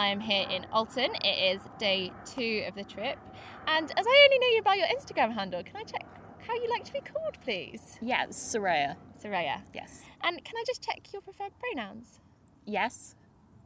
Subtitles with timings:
[0.00, 1.10] I am here in Alton.
[1.22, 3.18] It is day two of the trip.
[3.66, 6.06] And as I only know you by your Instagram handle, can I check
[6.38, 7.98] how you like to be called, please?
[8.00, 8.96] Yeah, Soraya.
[9.22, 9.60] Soraya.
[9.74, 10.00] Yes.
[10.22, 12.18] And can I just check your preferred pronouns?
[12.64, 13.14] Yes.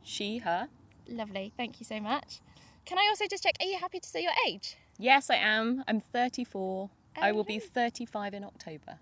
[0.03, 0.67] She, her.
[1.07, 1.53] Lovely.
[1.57, 2.41] Thank you so much.
[2.85, 4.77] Can I also just check, are you happy to say your age?
[4.99, 5.85] Yes, I am.
[5.87, 6.91] I'm 34.
[7.17, 7.69] I will be Oh.
[7.73, 8.99] 35 in October.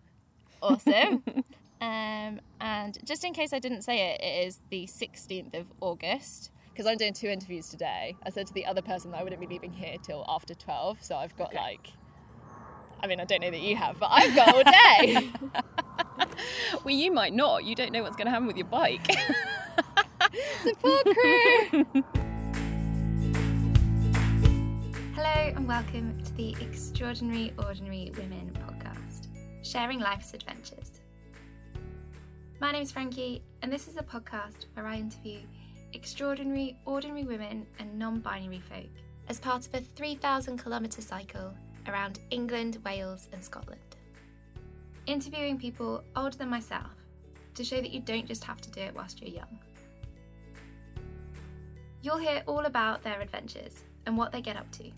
[0.61, 1.23] Awesome.
[1.81, 6.52] um, and just in case I didn't say it, it is the 16th of August.
[6.73, 8.17] Because I'm doing two interviews today.
[8.25, 11.03] I said to the other person that I wouldn't be leaving here till after 12.
[11.03, 11.59] So I've got Okay.
[11.59, 11.89] like,
[13.03, 15.29] I mean, I don't know that you have, but I've got all day.
[16.85, 17.65] Well, you might not.
[17.65, 19.07] You don't know what's going to happen with your bike.
[20.65, 21.85] Support crew.
[25.15, 29.29] Hello and welcome to the Extraordinary Ordinary Women podcast,
[29.63, 31.01] sharing life's adventures.
[32.61, 35.41] My name is Frankie, and this is a podcast where I interview
[35.93, 38.91] extraordinary, ordinary women and non binary folk
[39.29, 41.55] as part of a 3,000 kilometre cycle
[41.89, 43.81] around England, Wales, and Scotland.
[45.07, 46.91] Interviewing people older than myself
[47.55, 49.59] to show that you don't just have to do it whilst you're young.
[52.03, 54.91] You'll hear all about their adventures and what they get up to,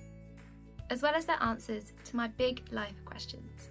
[0.90, 3.68] as well as their answers to my big life questions.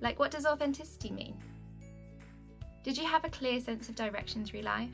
[0.00, 1.36] Like, what does authenticity mean?
[2.84, 4.90] Did you have a clear sense of direction through life?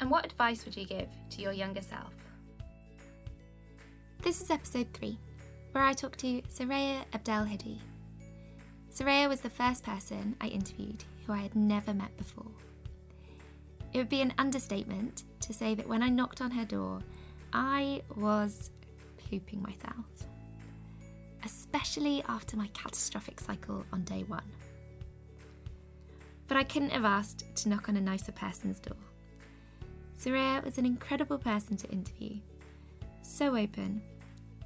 [0.00, 2.12] And what advice would you give to your younger self?
[4.22, 5.18] This is episode 3,
[5.72, 7.80] where I talk to Soraya Abdel Hadi.
[8.92, 12.50] Soraya was the first person I interviewed who I had never met before.
[13.92, 17.00] It would be an understatement to say that when I knocked on her door,
[17.52, 18.70] I was
[19.30, 20.26] pooping myself.
[21.44, 24.50] Especially after my catastrophic cycle on day one.
[26.48, 28.96] But I couldn't have asked to knock on a nicer person's door.
[30.18, 32.38] Soraya was an incredible person to interview,
[33.22, 34.02] so open,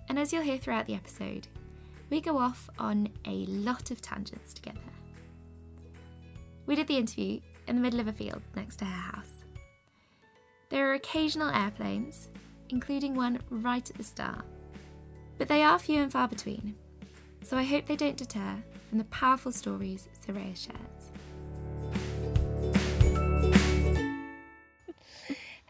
[0.09, 1.49] and as you'll hear throughout the episode,
[2.11, 4.79] we go off on a lot of tangents together.
[6.67, 9.45] We did the interview in the middle of a field next to her house.
[10.69, 12.29] There are occasional airplanes,
[12.69, 14.45] including one right at the start,
[15.39, 16.75] but they are few and far between,
[17.43, 18.57] so I hope they don't deter
[18.89, 20.98] from the powerful stories Soraya shares.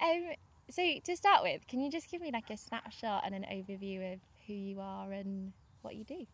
[0.03, 0.33] Um,
[0.71, 4.13] so to start with, can you just give me like a snapshot and an overview
[4.15, 6.27] of who you are and what you do?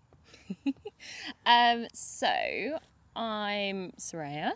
[1.47, 2.79] Um, so
[3.15, 4.53] I'm Soraya.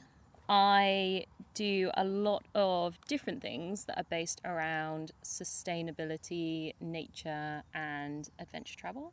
[0.48, 8.76] I do a lot of different things that are based around sustainability, nature, and adventure
[8.76, 9.12] travel.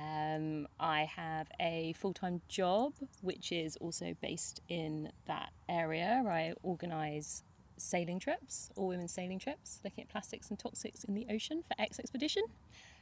[0.00, 6.24] Um, I have a full time job which is also based in that area.
[6.26, 7.42] I organise
[7.80, 11.74] sailing trips, all women sailing trips, looking at plastics and toxics in the ocean for
[11.82, 12.42] eXXpedition.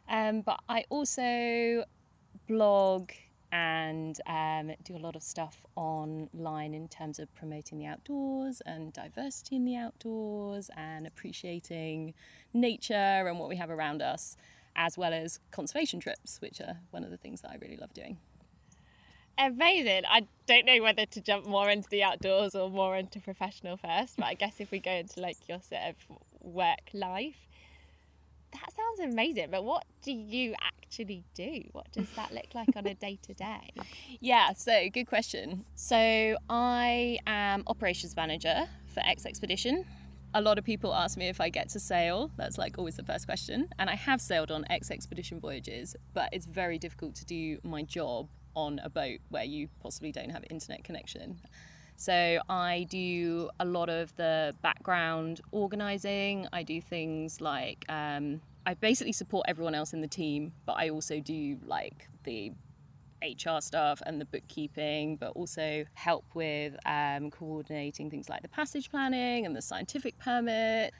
[0.08, 1.84] Um, but I also
[2.46, 3.10] blog
[3.52, 8.92] and um, do a lot of stuff online in terms of promoting the outdoors and
[8.92, 12.12] diversity in the outdoors and appreciating
[12.52, 14.36] nature and what we have around us,
[14.74, 17.94] as well as conservation trips, which are one of the things that I really love
[17.94, 18.18] doing.
[19.38, 20.02] Amazing.
[20.08, 24.16] I don't know whether to jump more into the outdoors or more into professional first,
[24.16, 25.96] but I guess if we go into like your sort of
[26.40, 27.36] work life,
[28.52, 29.48] that sounds amazing.
[29.50, 31.62] But what do you actually do?
[31.72, 33.72] What does that look like on a day to day?
[34.20, 35.66] Yeah, so good question.
[35.74, 39.84] So I am operations manager for eXXpedition.
[40.34, 42.30] A lot of people ask me if I get to sail.
[42.36, 43.68] That's like always the first question.
[43.78, 48.28] And I have sailed on eXXpedition voyages, but it's very difficult to do my job
[48.56, 51.38] on a boat where you possibly don't have internet connection.
[51.96, 56.48] So I do a lot of the background organising.
[56.52, 60.90] I do things like um, I basically support everyone else in the team, but I
[60.90, 62.52] also do like the
[63.22, 68.90] HR stuff and the bookkeeping, but also help with um, coordinating things like the passage
[68.90, 70.92] planning and the scientific permit,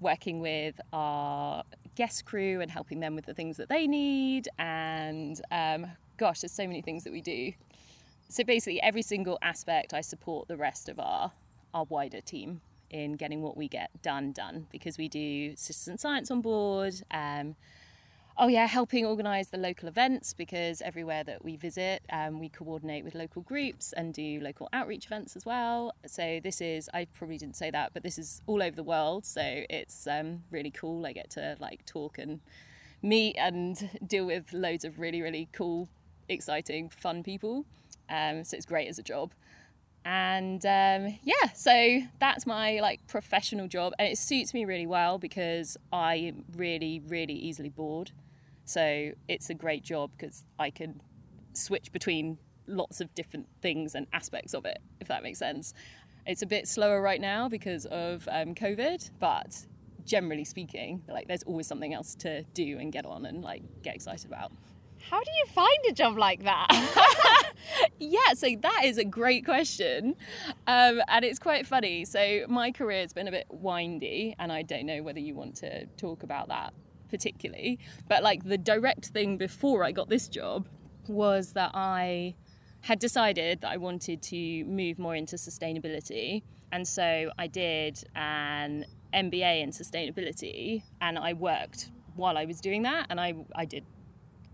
[0.00, 1.64] working with our
[1.96, 4.48] guest crew and helping them with the things that they need.
[4.58, 7.52] And um, gosh, there's so many things that we do.
[8.28, 11.32] So basically, every single aspect, I support the rest of our
[11.72, 16.30] our wider team in getting what we get done done because we do citizen science
[16.30, 16.94] on board.
[17.10, 17.56] Um,
[18.36, 23.04] oh yeah, helping organise the local events because everywhere that we visit, um, we coordinate
[23.04, 25.92] with local groups and do local outreach events as well.
[26.06, 29.26] So this is I probably didn't say that, but this is all over the world.
[29.26, 31.04] So it's um, really cool.
[31.04, 32.40] I get to like talk and
[33.02, 35.88] meet and deal with loads of really really cool,
[36.28, 37.64] exciting, fun people.
[38.08, 39.32] Um, so it's great as a job.
[40.04, 45.18] and um, yeah, so that's my like professional job, and it suits me really well
[45.18, 48.10] because I'm really, really easily bored.
[48.66, 51.00] So it's a great job because I can
[51.54, 55.74] switch between lots of different things and aspects of it, if that makes sense.
[56.26, 59.66] It's a bit slower right now because of um, COVID, but
[60.06, 63.94] generally speaking, like there's always something else to do and get on and like get
[63.94, 64.52] excited about.
[65.10, 67.52] How do you find a job like that?
[67.98, 70.16] yeah, so that is a great question.
[70.66, 72.04] Um, and it's quite funny.
[72.04, 75.56] So, my career has been a bit windy, and I don't know whether you want
[75.56, 76.72] to talk about that
[77.10, 77.78] particularly.
[78.08, 80.66] But, like, the direct thing before I got this job
[81.06, 82.34] was that I
[82.82, 86.42] had decided that I wanted to move more into sustainability.
[86.72, 88.84] And so I did an
[89.14, 93.84] MBA in sustainability and I worked while I was doing that and I, I did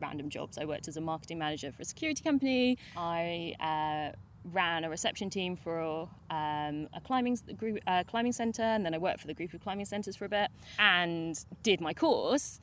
[0.00, 0.58] random jobs.
[0.58, 2.78] I worked as a marketing manager for a security company.
[2.96, 8.84] I uh, ran a reception team for um, a climbing group, uh, climbing center, and
[8.84, 11.94] then I worked for the group of climbing centers for a bit, and did my
[11.94, 12.60] course.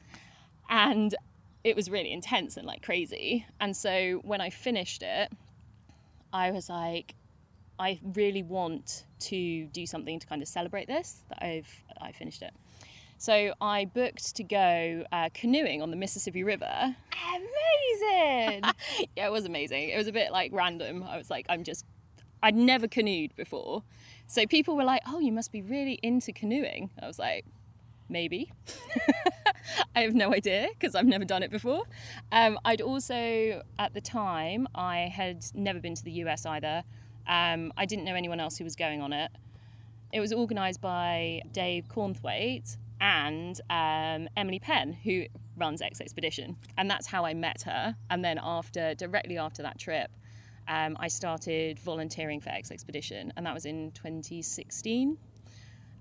[0.70, 1.16] And
[1.64, 3.46] it was really intense and like crazy.
[3.60, 5.32] And so when I finished it,
[6.34, 7.16] I was like,
[7.80, 12.42] I really want to do something to kind of celebrate this that I've I finished
[12.42, 12.54] it.
[13.20, 16.96] So I booked to go uh, canoeing on the Mississippi River.
[17.36, 18.64] Amazing!
[19.16, 19.90] yeah, it was amazing.
[19.90, 21.04] It was a bit like random.
[21.04, 21.84] I was like, I'm just,
[22.44, 23.84] I'd never canoed before.
[24.28, 26.92] So people were like, oh, you must be really into canoeing.
[27.02, 27.46] I was like,
[28.08, 28.52] maybe.
[29.96, 31.84] I have no idea because I've never done it before.
[32.32, 36.84] Um, I'd also, at the time, I had never been to the US either.
[37.28, 39.32] Um, I didn't know anyone else who was going on it.
[40.14, 47.08] It was organised by Dave Cornthwaite and um, Emily Penn, who runs eXXpedition, and that's
[47.08, 47.96] how I met her.
[48.10, 50.12] And then after, directly after that trip,
[50.68, 55.18] um, I started volunteering for eXXpedition, and that was in 2016.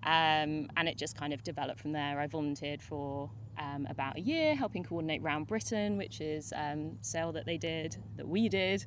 [0.03, 2.21] Um, and it just kind of developed from there.
[2.21, 7.33] I volunteered for um, about a year, helping coordinate Round Britain, which is um, sail
[7.33, 8.85] that they did, that we did,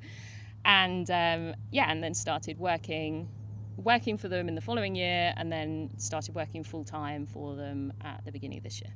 [0.66, 3.30] and um, yeah, and then started working
[3.80, 7.94] working for them in the following year, and then started working full time for them
[8.02, 8.92] at the beginning of this year.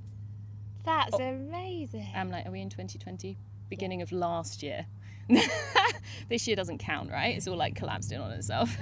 [0.84, 2.10] That's oh, amazing.
[2.16, 3.38] I'm like, are we in 2020?
[3.70, 4.04] Beginning yeah.
[4.04, 4.86] of last year.
[6.30, 7.36] this year doesn't count, right?
[7.36, 8.76] It's all like collapsed in on itself.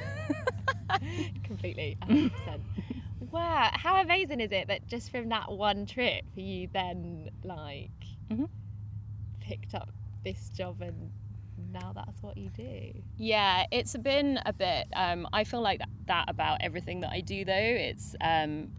[1.44, 2.32] Completely, 100%.
[3.32, 7.92] wow, how amazing is it that just from that one trip you then like
[8.30, 8.46] mm-hmm.
[9.40, 9.90] picked up
[10.24, 11.12] this job and
[11.72, 12.94] now that's what you do.
[13.18, 14.88] Yeah, it's been a bit.
[14.96, 17.54] Um, I feel like that, that, about everything that I do, though.
[17.54, 18.70] It's um,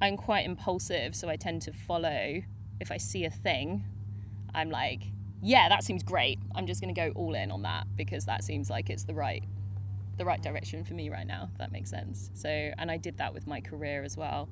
[0.00, 2.42] I'm quite impulsive, so I tend to follow.
[2.80, 3.84] If I see a thing,
[4.54, 5.02] I'm like,
[5.42, 6.38] yeah, that seems great.
[6.54, 9.14] I'm just going to go all in on that because that seems like it's the
[9.14, 9.44] right
[10.18, 11.48] the right direction for me right now.
[11.52, 12.30] If that makes sense.
[12.34, 14.48] So, and I did that with my career as well.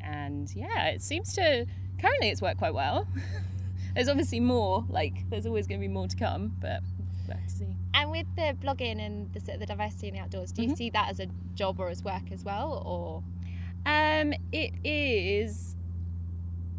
[0.00, 1.66] And yeah, it seems to
[2.00, 3.06] currently it's worked quite well.
[3.94, 4.84] there's obviously more.
[4.88, 6.80] Like there's always going to be more to come, but
[7.26, 7.66] we'll have to see.
[7.94, 10.76] And with the blogging and the, the diversity in the outdoors, do you mm-hmm.
[10.76, 13.22] see that as a job or as work as well, or?
[13.86, 15.74] Um, it is.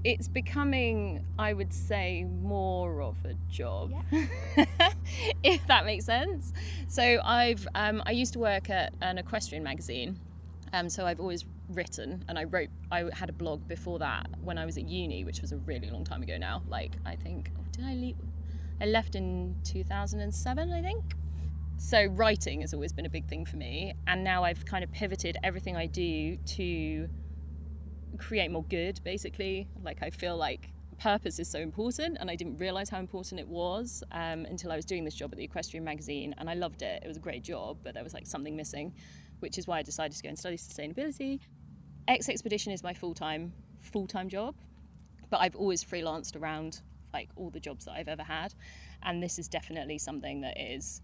[0.03, 4.25] It's becoming, I would say, more of a job, yeah.
[5.43, 6.53] if that makes sense.
[6.87, 10.17] So I've um, I used to work at an equestrian magazine,
[10.71, 14.57] um, so I've always written and I wrote I had a blog before that when
[14.57, 16.63] I was at uni which was a really long time ago now.
[16.67, 18.17] Like I think oh, did I leave
[18.81, 21.03] I left in 2007 I think?
[21.77, 24.91] So writing has always been a big thing for me and now I've kind of
[24.91, 27.07] pivoted everything I do to
[28.17, 29.67] create more good basically.
[29.83, 33.47] Like I feel like purpose is so important and I didn't realize how important it
[33.47, 36.81] was um, until I was doing this job at the equestrian magazine and I loved
[36.81, 37.01] it.
[37.03, 38.93] It was a great job but there was like something missing
[39.39, 41.39] which is why I decided to go and study sustainability
[42.09, 44.55] eXXpedition is my full time full time job,
[45.29, 46.81] but I've always freelanced around
[47.13, 48.53] like all the jobs that I've ever had,
[49.03, 51.01] and this is definitely something that is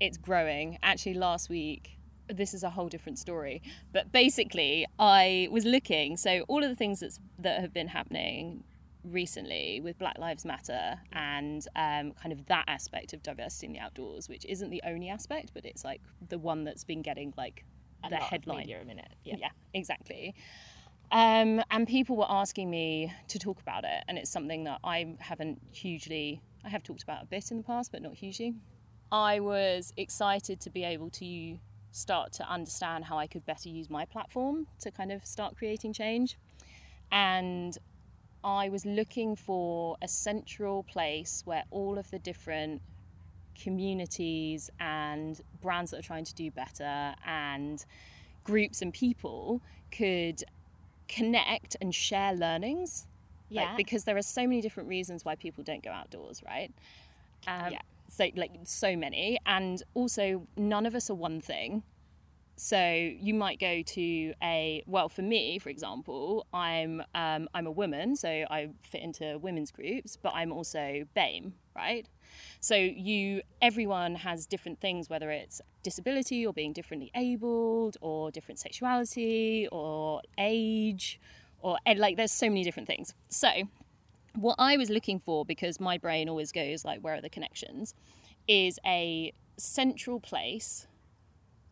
[0.00, 0.78] it's growing.
[0.82, 3.62] Actually, last week this is a whole different story.
[3.92, 6.16] But basically, I was looking.
[6.16, 8.64] So all of the things that's, that have been happening
[9.04, 13.78] recently with Black Lives Matter and um, kind of that aspect of diversity in the
[13.78, 17.64] outdoors, which isn't the only aspect, but it's like the one that's been getting like
[18.08, 18.68] the headline.
[18.80, 19.14] a minute.
[19.24, 20.34] Yeah, yeah exactly.
[21.10, 25.16] Um, and people were asking me to talk about it, and it's something that I
[25.20, 26.42] haven't hugely.
[26.64, 28.54] I have talked about a bit in the past, but not hugely.
[29.10, 31.58] I was excited to be able to
[31.92, 35.94] start to understand how I could better use my platform to kind of start creating
[35.94, 36.36] change.
[37.10, 37.76] And
[38.44, 42.82] I was looking for a central place where all of the different
[43.62, 47.84] communities and brands that are trying to do better and
[48.44, 49.60] groups and people
[49.90, 50.42] could
[51.08, 53.06] connect and share learnings.
[53.50, 53.76] Like, Yeah.
[53.76, 56.72] because there are so many different reasons why people don't go outdoors, right?
[57.46, 57.80] Um, Yeah.
[58.10, 59.38] So, like, so many.
[59.46, 61.82] And also, none of us are one thing.
[62.56, 67.70] So you might go to a well for me, for example, I'm um, I'm a
[67.70, 72.06] woman, so I fit into women's groups, but I'm also BAME, right?
[72.60, 78.58] So you everyone has different things, whether it's disability or being differently abled, or different
[78.58, 81.20] sexuality, or age,
[81.60, 83.14] or like there's so many different things.
[83.28, 83.50] So
[84.34, 87.94] what I was looking for, because my brain always goes like, where are the connections,
[88.46, 90.86] is a central place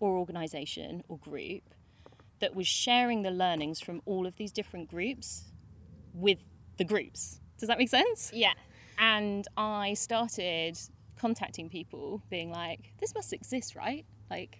[0.00, 1.62] or organisation or group
[2.38, 5.44] that was sharing the learnings from all of these different groups
[6.12, 6.38] with
[6.76, 7.40] the groups.
[7.58, 8.30] Does that make sense?
[8.34, 8.52] Yeah.
[8.98, 10.78] And I started
[11.18, 14.04] contacting people, being like, this must exist, right?
[14.30, 14.58] Like,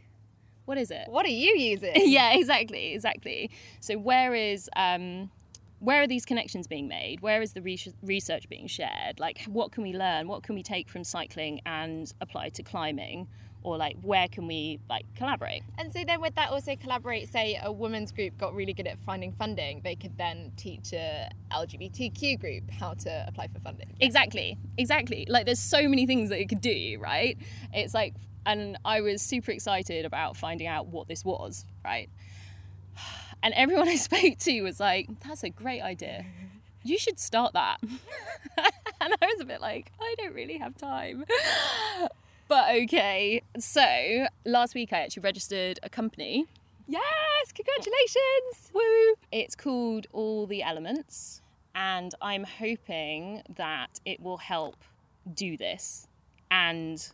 [0.65, 1.09] what is it?
[1.09, 1.95] What are you using?
[1.97, 3.51] yeah, exactly, exactly.
[3.81, 5.31] So where is um,
[5.79, 7.21] where are these connections being made?
[7.21, 9.21] Where is the re- research being shared?
[9.21, 10.27] Like, what can we learn?
[10.27, 13.29] What can we take from cycling and apply to climbing?
[13.67, 15.65] Or like, where can we like collaborate?
[15.77, 18.97] And so then would that also collaborate, say a women's group got really good at
[19.01, 23.93] finding funding, they could then teach a LGBTQ group how to apply for funding.
[23.99, 25.27] Exactly, exactly.
[25.29, 27.37] Like, there's so many things that it could do, right?
[27.75, 28.15] It's like,
[28.47, 32.09] and I was super excited about finding out what this was, right?
[33.43, 36.25] And everyone I spoke to was like, that's a great idea.
[36.85, 37.79] You should start that.
[37.83, 41.25] and I was a bit like, I don't really have time.
[42.49, 43.43] But okay.
[43.59, 46.47] So last week I actually registered a company.
[46.89, 48.71] Yes, congratulations!
[48.73, 49.15] Woo!
[49.33, 51.43] It's called All the Elements.
[51.75, 54.77] And I'm hoping that it will help
[55.35, 56.07] do this.
[56.51, 57.05] And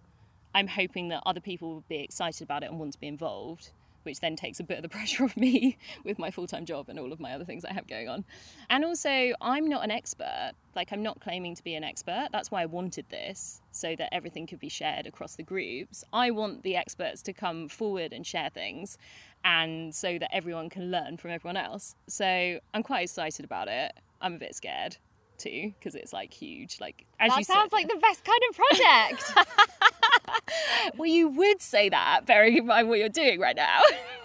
[0.54, 3.70] I'm hoping that other people will be excited about it and want to be involved,
[4.04, 6.88] which then takes a bit of the pressure off me with my full time job
[6.88, 8.24] and all of my other things I have going on.
[8.70, 10.52] And also, I'm not an expert.
[10.74, 12.28] Like, I'm not claiming to be an expert.
[12.32, 16.02] That's why I wanted this, so that everything could be shared across the groups.
[16.12, 18.96] I want the experts to come forward and share things,
[19.44, 21.94] and so that everyone can learn from everyone else.
[22.08, 23.92] So, I'm quite excited about it.
[24.20, 24.96] I'm a bit scared
[25.38, 28.40] too because it's like huge like as That you sounds said, like the best kind
[28.48, 29.48] of project.
[30.96, 33.80] well, you would say that, bearing in mind what you're doing right now.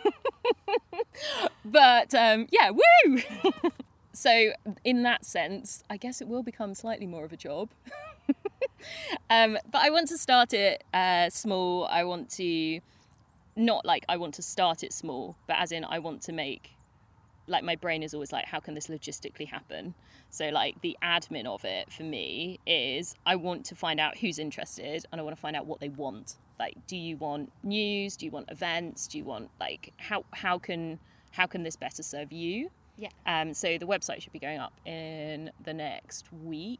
[1.66, 3.22] but um, yeah, woo!
[4.14, 4.52] so,
[4.84, 7.70] in that sense, I guess it will become slightly more of a job.
[9.30, 11.86] um, but I want to start it uh, small.
[11.86, 12.80] I want to,
[13.56, 16.72] not like I want to start it small, but as in I want to make,
[17.48, 19.94] like, my brain is always like, how can this logistically happen?
[20.30, 24.40] So, like, the admin of it for me is I want to find out who's
[24.40, 26.36] interested and I want to find out what they want.
[26.60, 28.18] Like, do you want news?
[28.18, 29.08] Do you want events?
[29.08, 31.00] Do you want, like, how, how can
[31.32, 32.72] how can this better serve you?
[32.98, 33.10] Yeah.
[33.28, 36.80] Um, so the website should be going up in the next week,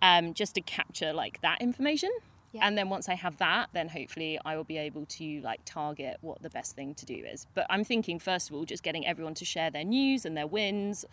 [0.00, 2.10] um, just to capture like that information.
[2.52, 2.66] Yeah.
[2.66, 6.16] And then once I have that, then hopefully I will be able to like target
[6.20, 7.46] what the best thing to do is.
[7.54, 10.46] But I'm thinking first of all, just getting everyone to share their news and their
[10.46, 11.04] wins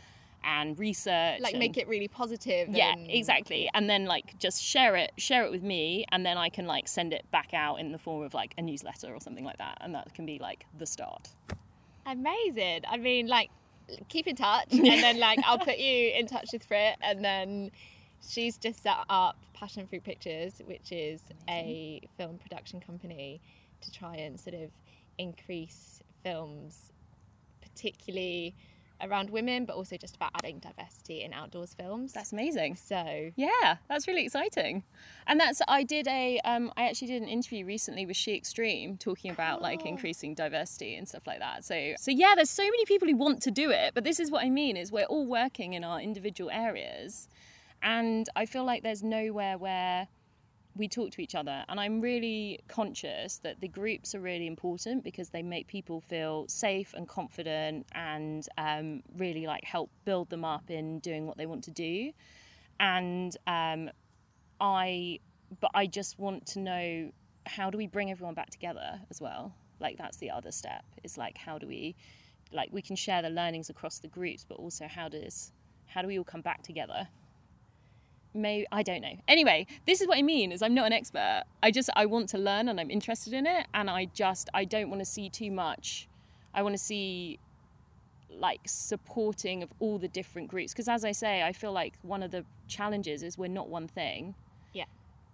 [0.43, 1.39] and research.
[1.41, 2.69] like and- make it really positive.
[2.69, 6.37] yeah and- exactly and then like just share it share it with me and then
[6.37, 9.19] i can like send it back out in the form of like a newsletter or
[9.19, 11.29] something like that and that can be like the start
[12.07, 12.83] Amazing.
[12.89, 13.49] I mean, like,
[14.07, 17.69] keep in touch, and then like I'll put you in touch with Frit, and then
[18.25, 23.41] she's just set up Passion Fruit Pictures, which is a film production company
[23.81, 24.71] to try and sort of
[25.17, 26.93] increase films,
[27.61, 28.55] particularly
[29.01, 32.13] around women, but also just about adding diversity in outdoors films.
[32.13, 34.83] that's amazing so yeah that's really exciting
[35.27, 38.97] and that's i did a um i actually did an interview recently with she extreme
[38.97, 39.89] talking about like Oh.
[39.89, 43.41] increasing diversity and stuff like that so so yeah there's so many people who want
[43.43, 45.99] to do it but this is what i mean is we're all working in our
[46.01, 47.27] individual areas
[47.83, 50.07] and i feel like there's nowhere where
[50.77, 55.03] we talk to each other and i'm really conscious that the groups are really important
[55.03, 60.45] because they make people feel safe and confident and um, really like help build them
[60.45, 62.11] up in doing what they want to do.
[62.79, 63.89] And um,
[64.59, 65.19] i
[65.61, 67.11] but i just want to know
[67.45, 69.55] how do we bring everyone back together as well?
[69.79, 71.95] Like that's the other step is like how do we
[72.51, 75.51] like we can share the learnings across the groups but also how does
[75.85, 77.07] how do we all come back together
[78.33, 79.17] Maybe I don't know.
[79.27, 81.43] Anyway, this is what I mean is I'm not an expert.
[81.63, 84.65] I just I want to learn and I'm interested in it and I just I
[84.65, 86.07] don't want to see too much.
[86.53, 87.39] I want to see
[88.29, 92.21] like supporting of all the different groups because as I say, I feel like one
[92.21, 94.35] of the challenges is we're not one thing.
[94.73, 94.85] yeah,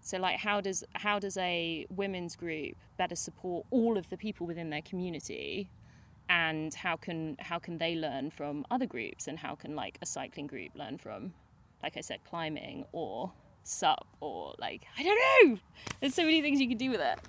[0.02, 4.48] So like how does how does a women's group better support all of the people
[4.48, 5.70] within their community
[6.30, 10.06] and how can how can they learn from other groups and how can like a
[10.06, 11.34] cycling group learn from
[11.84, 13.32] like I said climbing or
[13.64, 15.60] sup or like I don't know.
[16.00, 17.20] There's so many things you can do with it.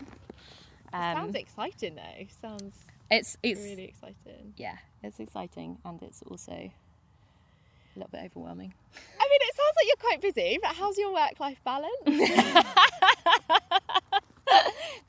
[0.93, 2.27] Um, Sounds exciting though.
[2.41, 2.75] Sounds
[3.11, 4.55] it's it's really exciting.
[4.57, 6.73] yeah, it's exciting and it's also a
[7.95, 8.73] little bit overwhelming.
[9.21, 11.95] I mean, it sounds like you're quite busy, but how's your work-life balance?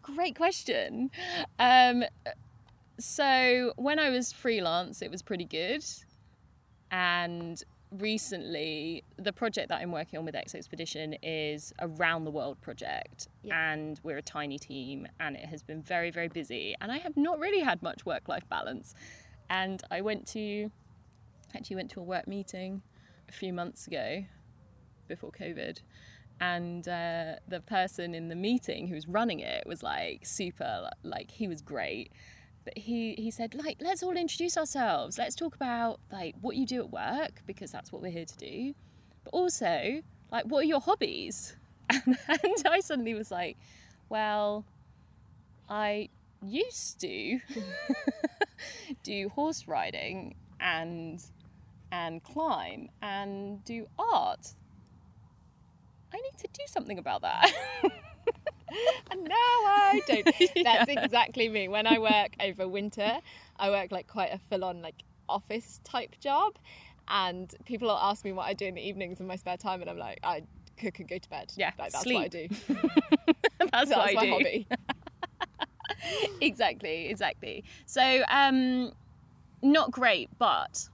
[0.03, 1.09] Great question.
[1.57, 2.03] Um,
[2.99, 5.83] so when I was freelance, it was pretty good,
[6.91, 7.61] and
[8.01, 13.27] recently the project that I'm working on with eXXpedition is a round the world project,
[13.43, 13.71] Yeah.
[13.73, 17.17] and we're a tiny team, and it has been very very busy, and I have
[17.17, 18.93] not really had much work life balance,
[19.49, 20.71] and I went to
[21.55, 22.81] actually went to a work meeting
[23.29, 24.25] a few months ago
[25.07, 25.81] before COVID.
[26.41, 31.31] And uh, the person in the meeting who was running it was like super, like
[31.31, 32.11] he was great.
[32.75, 35.17] He, he said, like, let's all introduce ourselves.
[35.17, 38.37] Let's talk about like what you do at work because that's what we're here to
[38.37, 38.73] do.
[39.23, 41.55] But also, like, what are your hobbies?
[41.87, 43.57] And, and I suddenly was like,
[44.09, 44.65] well,
[45.69, 46.09] I
[46.41, 47.39] used to
[49.03, 51.23] do horse riding and
[51.91, 54.55] and climb and do art.
[56.13, 57.51] I need to do something about that.
[59.11, 60.25] and now I don't.
[60.63, 61.67] That's exactly me.
[61.67, 63.19] When I work over winter,
[63.57, 66.57] I work like quite a full-on like office type job,
[67.07, 69.81] and people will ask me what I do in the evenings in my spare time,
[69.81, 70.43] and I'm like, I
[70.77, 71.51] cook and go to bed.
[71.55, 72.15] Yeah, like, that's sleep.
[72.17, 72.47] what I do.
[73.59, 74.31] that's, That's what I my do.
[74.31, 74.67] hobby.
[76.41, 77.63] exactly, exactly.
[77.85, 78.91] So, um,
[79.61, 80.89] not great, but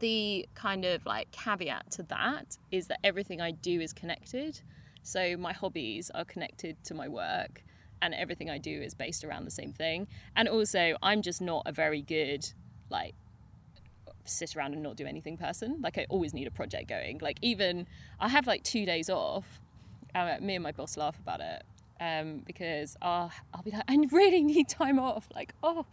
[0.00, 4.60] the kind of like caveat to that is that everything I do is connected.
[5.04, 7.62] So, my hobbies are connected to my work,
[8.02, 10.08] and everything I do is based around the same thing.
[10.34, 12.44] And also, I'm just not a very good,
[12.90, 13.14] like,
[14.24, 15.80] sit around and not do anything person.
[15.80, 17.18] Like, I always need a project going.
[17.18, 17.86] Like, even
[18.18, 19.60] I have like two days off.
[20.14, 21.64] Uh, me and my boss laugh about it
[22.00, 25.86] um, because I'll, I'll be like, I really need time off, like, oh,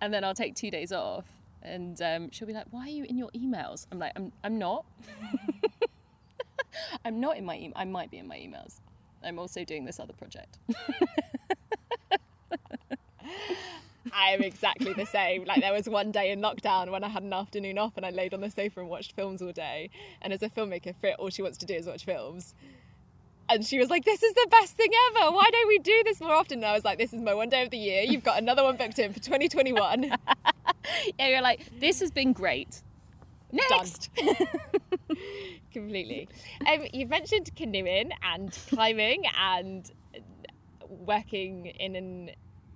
[0.00, 1.26] and then I'll take two days off,
[1.62, 3.86] and um, she'll be like, Why are you in your emails?
[3.92, 4.84] I'm like, I'm, I'm not.
[7.04, 7.72] I'm not in my email.
[7.76, 8.80] I might be in my emails.
[9.24, 10.58] I'm also doing this other project.
[14.12, 15.44] I am exactly the same.
[15.44, 18.10] Like there was one day in lockdown when I had an afternoon off and I
[18.10, 19.90] laid on the sofa and watched films all day.
[20.20, 22.54] And as a filmmaker, Frit, all she wants to do is watch films.
[23.48, 25.30] And she was like, "This is the best thing ever.
[25.30, 27.48] Why don't we do this more often?" And I was like, "This is my one
[27.48, 28.02] day of the year.
[28.02, 30.04] You've got another one booked in for 2021.
[31.18, 32.82] yeah, you're like, This has been great.
[33.50, 34.10] Next.
[35.72, 36.28] Completely."
[36.66, 39.90] Um, you've mentioned canoeing and climbing and
[40.88, 42.30] working in an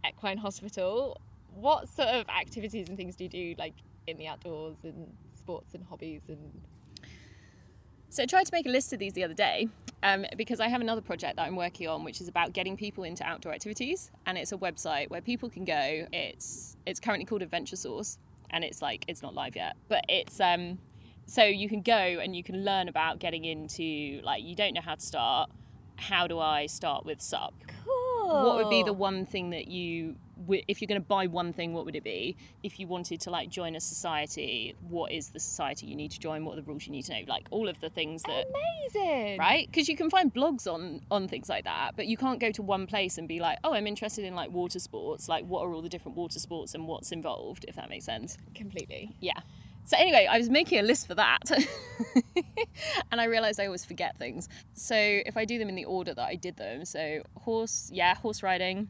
[0.06, 1.20] equine hospital.
[1.54, 3.74] What sort of activities and things do you do, like
[4.06, 6.62] in the outdoors and sports and hobbies and
[8.09, 9.68] So I tried to make a list of these the other day
[10.02, 13.04] um, because I have another project that I'm working on, which is about getting people
[13.04, 16.06] into outdoor activities, and it's a website where people can go.
[16.12, 18.18] It's it's currently called Adventure Source,
[18.50, 20.78] and it's like it's not live yet, but it's um,
[21.27, 24.81] so you can go and you can learn about getting into like you don't know
[24.81, 25.51] how to start.
[25.99, 27.55] How do I start with SUP?
[27.85, 28.45] cool?
[28.45, 30.17] What would be the one thing that you,
[30.49, 32.37] if you're going to buy one thing, what would it be?
[32.62, 36.19] If you wanted to like join a society, what is the society you need to
[36.19, 36.45] join?
[36.45, 37.21] What are the rules you need to know?
[37.27, 38.45] Like all of the things that
[38.93, 39.39] amazing?
[39.39, 42.51] right because you can find blogs on on things like that but you can't go
[42.53, 45.62] to one place and be like oh i'm interested in like water sports like what
[45.62, 49.15] are all the different water sports and what's involved if that makes sense Completely.
[49.21, 49.41] yeah
[49.87, 51.51] so anyway i was making a list for that
[53.11, 56.12] and i realized i always forget things so if i do them in the order
[56.12, 58.88] that i did them so horse yeah horse riding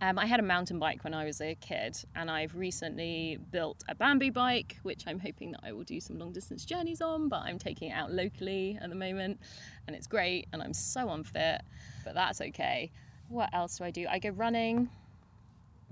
[0.00, 3.82] um, I had a mountain bike when I was a kid, and I've recently built
[3.88, 7.30] a bamboo bike, which I'm hoping that I will do some long distance journeys on.
[7.30, 9.40] But I'm taking it out locally at the moment,
[9.86, 10.48] and it's great.
[10.52, 11.62] And I'm so unfit,
[12.04, 12.90] but that's okay.
[13.28, 14.06] What else do I do?
[14.08, 14.90] I go running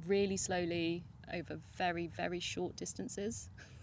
[0.07, 3.49] really slowly over very, very short distances.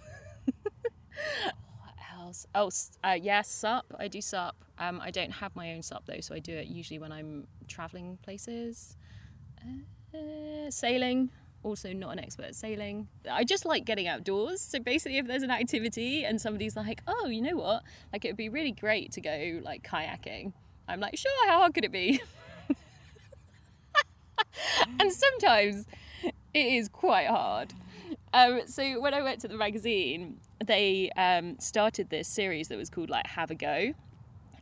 [1.79, 2.45] what else?
[2.55, 2.69] Oh,
[3.03, 3.86] uh, yeah, sup.
[3.99, 4.55] I do sup.
[4.77, 7.47] Um, I don't have my own sup though, so I do it usually when I'm
[7.67, 8.95] traveling places.
[10.13, 11.29] Uh, sailing.
[11.63, 13.07] Also, not an expert at sailing.
[13.29, 14.62] I just like getting outdoors.
[14.62, 17.84] So basically, if there's an activity and somebody's like, "Oh, you know what?
[18.12, 20.53] Like, it would be really great to go like kayaking,"
[20.88, 21.47] I'm like, "Sure.
[21.47, 22.19] How hard could it be?"
[24.99, 25.86] and sometimes
[26.23, 27.73] it is quite hard.
[28.34, 32.89] Um, so when I went to the magazine, they um, started this series that was
[32.89, 33.94] called like Have a Go,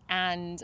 [0.10, 0.64] and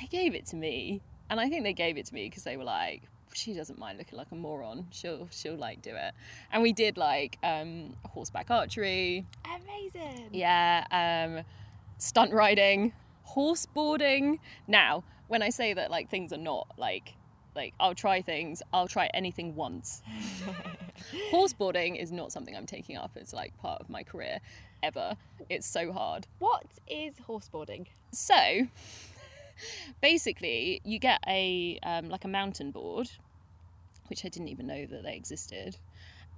[0.00, 2.56] they gave it to me, and I think they gave it to me because they
[2.56, 4.86] were like, she doesn't mind looking like a moron.
[4.90, 6.14] She'll she'll like do it.
[6.52, 9.26] And we did like um, horseback archery.
[9.44, 10.30] Amazing.
[10.32, 11.44] Yeah, um,
[11.98, 12.92] stunt riding,
[13.24, 14.38] horse boarding.
[14.66, 17.14] Now, when I say that like things are not like
[17.54, 20.02] like I'll try things, I'll try anything once.
[21.32, 24.40] Horseboarding is not something I'm taking up as like part of my career
[24.82, 25.16] ever.
[25.48, 26.26] It's so hard.
[26.38, 27.86] What is horseboarding?
[28.12, 28.34] So
[30.00, 33.10] basically, you get a um, like a mountain board,
[34.08, 35.76] which I didn't even know that they existed,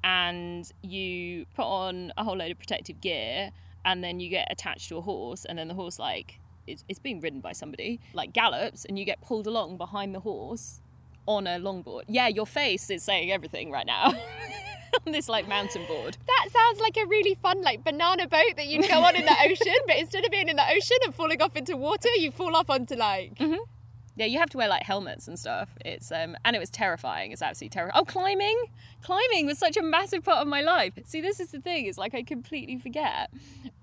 [0.05, 3.51] and you put on a whole load of protective gear,
[3.85, 6.99] and then you get attached to a horse, and then the horse like it's, it's
[6.99, 10.81] being ridden by somebody like gallops, and you get pulled along behind the horse
[11.27, 12.03] on a longboard.
[12.09, 14.15] Yeah, your face is saying everything right now.
[15.07, 16.17] on this like mountain board.
[16.27, 19.37] That sounds like a really fun like banana boat that you'd go on in the
[19.45, 22.55] ocean, but instead of being in the ocean and falling off into water, you fall
[22.57, 23.63] off onto like Mm-hmm.
[24.17, 25.69] Yeah, you have to wear like helmets and stuff.
[25.85, 27.33] It's um and it was terrifying.
[27.33, 28.01] It's absolutely terrifying.
[28.01, 28.57] Oh, climbing!
[29.03, 30.95] Climbing was such a massive part of my life.
[31.05, 31.85] See, this is the thing.
[31.87, 33.31] It's like I completely forget.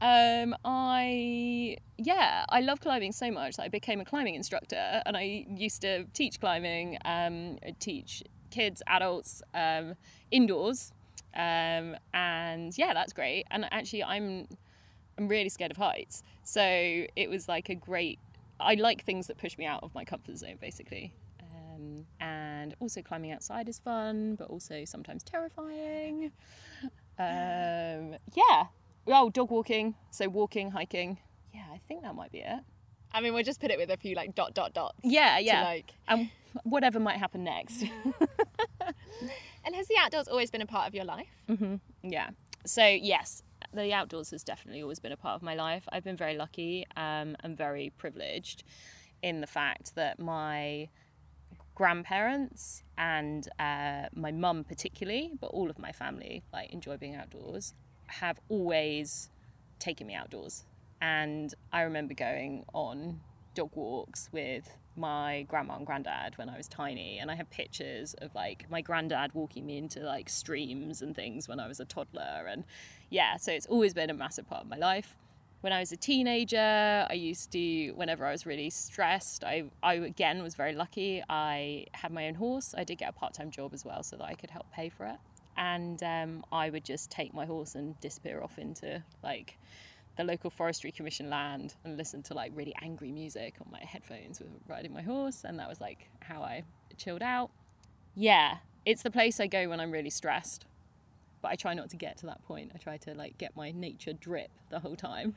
[0.01, 5.15] Um, I yeah, I love climbing so much that I became a climbing instructor, and
[5.15, 6.97] I used to teach climbing.
[7.05, 9.95] Um, teach kids, adults, um,
[10.31, 10.91] indoors.
[11.35, 13.45] Um, and yeah, that's great.
[13.51, 14.47] And actually, I'm
[15.17, 18.19] I'm really scared of heights, so it was like a great
[18.59, 21.13] I like things that push me out of my comfort zone, basically.
[21.41, 26.31] Um, and also climbing outside is fun, but also sometimes terrifying.
[27.19, 28.65] Um, yeah.
[29.07, 29.95] Oh, dog walking.
[30.11, 31.19] So walking, hiking.
[31.53, 32.59] Yeah, I think that might be it.
[33.13, 34.97] I mean we'll just put it with a few like dot dot dots.
[35.03, 35.63] Yeah, yeah.
[35.63, 36.29] like And
[36.63, 37.83] whatever might happen next.
[39.65, 41.27] and has the outdoors always been a part of your life?
[42.01, 42.29] Yeah.
[42.65, 45.87] So yes, the outdoors has definitely always been a part of my life.
[45.91, 48.63] I've been very lucky um, and very privileged
[49.21, 50.89] in the fact that my
[51.75, 57.73] grandparents and uh, my mum particularly, but all of my family like enjoy being outdoors,
[58.07, 59.29] have always
[59.79, 60.65] taken me outdoors.
[61.01, 63.19] And I remember going on
[63.53, 68.13] dog walks with my grandma and granddad when I was tiny, and I have pictures
[68.15, 71.85] of like my granddad walking me into like streams and things when I was a
[71.85, 72.63] toddler, and
[73.09, 75.15] yeah, so it's always been a massive part of my life.
[75.61, 79.93] When I was a teenager, I used to, whenever I was really stressed, I, I
[79.93, 81.23] again was very lucky.
[81.29, 82.75] I had my own horse.
[82.77, 84.89] I did get a part time job as well so that I could help pay
[84.89, 85.15] for it.
[85.55, 89.57] And um, I would just take my horse and disappear off into like
[90.15, 94.39] the local forestry commission land and listen to like really angry music on my headphones
[94.39, 96.63] with riding my horse and that was like how I
[96.97, 97.49] chilled out.
[98.15, 100.65] Yeah, it's the place I go when I'm really stressed.
[101.41, 102.71] But I try not to get to that point.
[102.73, 105.35] I try to like get my nature drip the whole time.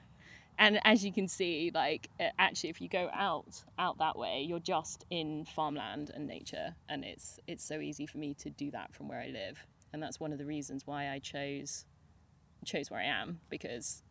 [0.59, 2.09] And as you can see, like
[2.39, 7.05] actually if you go out out that way, you're just in farmland and nature and
[7.05, 9.67] it's it's so easy for me to do that from where I live.
[9.93, 11.87] And that's one of the reasons why I chose
[12.65, 14.03] chose where I am because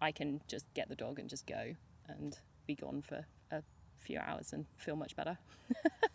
[0.00, 1.74] I can just get the dog and just go
[2.08, 3.62] and be gone for a
[4.00, 5.38] few hours and feel much better.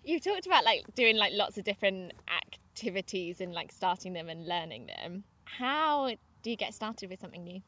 [0.09, 4.49] You talked about like doing like lots of different activities and like starting them and
[4.49, 5.25] learning them.
[5.45, 7.61] How do you get started with something new?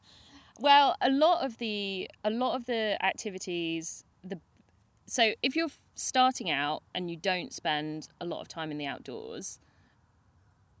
[0.59, 4.39] Well, a lot of the a lot of the activities the
[5.05, 8.87] so if you're starting out and you don't spend a lot of time in the
[8.87, 9.59] outdoors,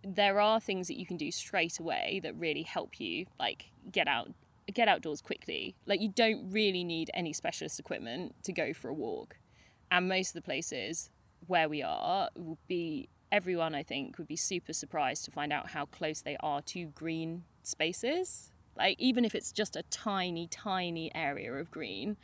[0.03, 4.07] there are things that you can do straight away that really help you like get
[4.07, 4.31] out
[4.73, 5.75] get outdoors quickly.
[5.85, 9.37] Like you don't really need any specialist equipment to go for a walk.
[9.89, 11.09] And most of the places
[11.47, 15.71] where we are would be everyone I think would be super surprised to find out
[15.71, 18.51] how close they are to green spaces.
[18.77, 22.17] Like even if it's just a tiny, tiny area of green.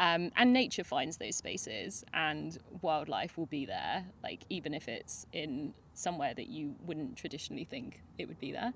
[0.00, 5.26] Um, and nature finds those spaces and wildlife will be there like even if it's
[5.34, 8.72] in somewhere that you wouldn't traditionally think it would be there.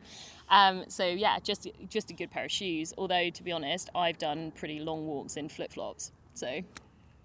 [0.50, 2.92] Um, so yeah just just a good pair of shoes.
[2.98, 6.60] Although to be honest i've done pretty long walks in flip-flops so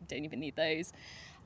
[0.07, 0.93] don't even need those.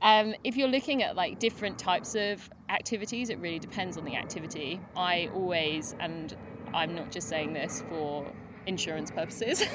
[0.03, 4.15] Um, if you're looking at like different types of activities it really depends on the
[4.15, 4.79] activity.
[4.95, 6.35] I always and
[6.71, 8.31] i'm not just saying this for
[8.67, 9.63] insurance purposes.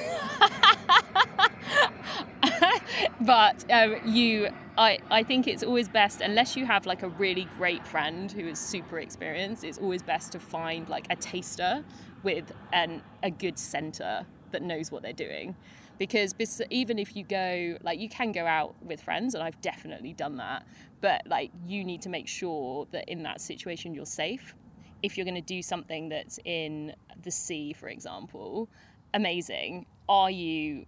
[3.21, 7.47] But um, you I, I think it's always best unless you have like a really
[7.57, 11.83] great friend who is super experienced it's always best to find like a taster
[12.23, 15.55] with an, a good center that knows what they're doing.
[15.97, 16.33] Because
[16.69, 20.37] even if you go like you can go out with friends and i've definitely done
[20.37, 20.65] that
[21.01, 24.55] but like you need to make sure that in that situation you're safe
[25.03, 28.69] if you're going to do something that's in the sea for example
[29.13, 30.85] amazing are you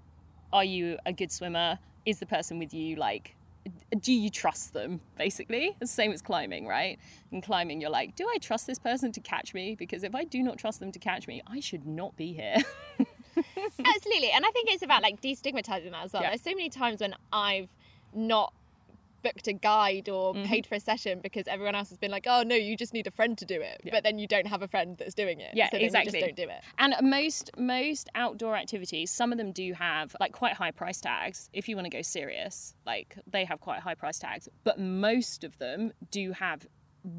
[0.53, 3.35] are you a good swimmer is the person with you like
[3.99, 6.97] do you trust them basically it's the same as climbing right
[7.31, 10.23] in climbing you're like do i trust this person to catch me because if i
[10.23, 12.57] do not trust them to catch me i should not be here
[13.85, 14.31] Absolutely.
[14.31, 16.23] And I think it's about like destigmatizing that as well.
[16.23, 16.29] Yeah.
[16.29, 17.69] There's so many times when I've
[18.13, 18.53] not
[19.21, 20.45] booked a guide or Mm-hmm.
[20.45, 23.05] paid for a session because everyone else has been like, oh no, you just need
[23.07, 23.81] a friend to do it.
[23.83, 23.91] Yeah.
[23.91, 25.51] But then you don't have a friend that's doing it.
[25.53, 26.19] Yeah, so exactly.
[26.19, 26.61] you just don't do it.
[26.77, 31.49] And most most outdoor activities, some of them do have like quite high price tags.
[31.53, 34.47] If you want to go serious, like they have quite high price tags.
[34.63, 36.65] But most of them do have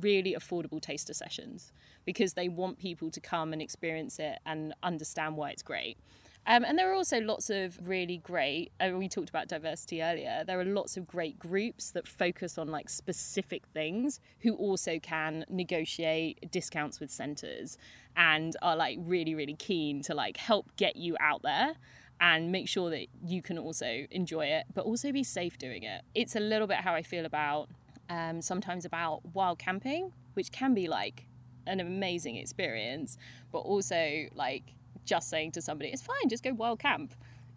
[0.01, 1.73] really affordable taster sessions
[2.05, 5.99] because they want people to come and experience it and understand why it's great.
[6.45, 10.43] Um, and there are also lots of really great, uh, we talked about diversity earlier,
[10.45, 15.45] there are lots of great groups that focus on like specific things who also can
[15.49, 17.79] negotiate discounts with centres
[18.17, 21.75] and are like really, really keen to like help get you out there
[22.21, 26.03] and make sure that you can also enjoy it, but also be safe doing it.
[26.15, 27.69] It's a little bit how I feel about
[28.11, 31.27] um, sometimes about wild camping, which can be like
[31.67, 33.17] an amazing experience,
[33.53, 37.15] but also like just saying to somebody, "It's fine, just go wild camp,"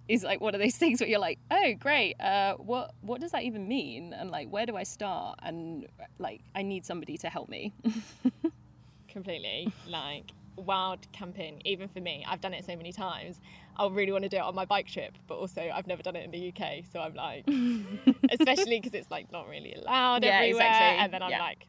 [0.08, 2.16] is like one of those things where you're like, "Oh, great.
[2.20, 4.14] Uh, what what does that even mean?
[4.14, 5.40] And like, where do I start?
[5.44, 5.88] And
[6.20, 7.74] like, I need somebody to help me."
[9.08, 9.72] Completely.
[9.88, 13.40] like wild camping, even for me, I've done it so many times.
[13.78, 16.16] I really want to do it on my bike trip, but also I've never done
[16.16, 16.86] it in the UK.
[16.94, 17.46] So I'm like,
[18.32, 20.66] especially because it's like not really allowed Yeah, everywhere.
[20.66, 20.98] exactly.
[21.04, 21.40] And then I'm Yeah.
[21.42, 21.68] like,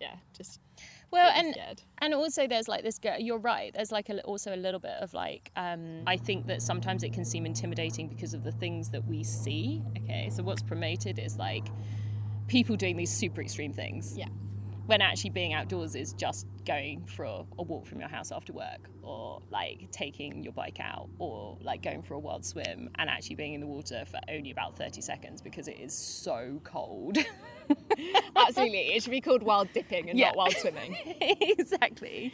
[0.00, 0.60] yeah, just
[1.12, 1.82] well, and scared.
[1.98, 4.96] and also there's like this girl you're right there's like a, also a little bit
[5.00, 8.90] of like um, i think that sometimes it can seem intimidating because of the things
[8.90, 11.66] that we see okay so what's promoted is like
[12.48, 14.28] people doing these super extreme things Yeah.
[14.86, 18.52] when actually being outdoors is just going for a, a walk from your house after
[18.52, 23.10] work or like taking your bike out or like going for a wild swim and
[23.10, 27.18] actually being in the water for only about 30 seconds because it is so cold
[28.36, 28.94] Absolutely.
[28.94, 30.26] It should be called wild dipping and Yeah.
[30.28, 30.96] not wild swimming.
[31.20, 32.32] exactly.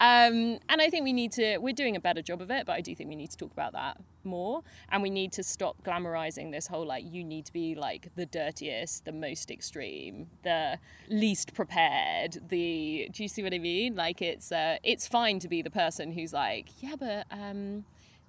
[0.00, 2.72] Um, and I think we need to, we're doing a better job of it, but
[2.72, 4.62] I do think we need to talk about that more.
[4.90, 8.26] And we need to stop glamorizing this whole like, you need to be like the
[8.26, 13.67] dirtiest, the most extreme, the least prepared, the, do you see what I mean?
[13.94, 17.84] Like, it's, uh, it's fine to be the person who's like, yeah, but um,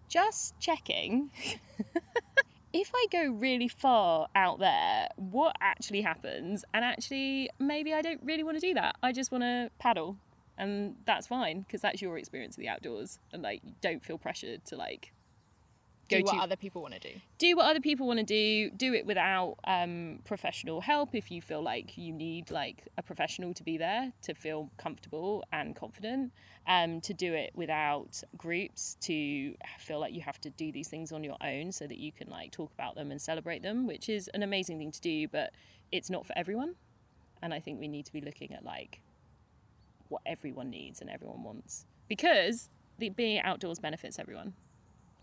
[0.08, 1.30] just checking.
[2.73, 6.63] if I go really far out there, what actually happens?
[6.73, 8.95] And actually, maybe I don't really want to do that.
[9.02, 10.17] I just want to paddle,
[10.58, 14.65] and that's fine because that's your experience of the outdoors, and like don't feel pressured
[14.65, 15.12] to like
[16.09, 17.19] Do what to other people want to do.
[17.37, 18.69] do what other people want to do.
[18.71, 23.53] Do it without um, professional help if you feel like you need like a professional
[23.53, 26.31] to be there to feel comfortable and confident.
[26.67, 31.11] Um, to do it without groups, to feel like you have to do these things
[31.11, 34.07] on your own so that you can like talk about them and celebrate them, which
[34.07, 35.51] is an amazing thing to do, but
[35.91, 36.75] it's not for everyone.
[37.41, 39.01] And I think we need to be looking at like
[40.09, 44.53] what everyone needs and everyone wants because the being outdoors benefits everyone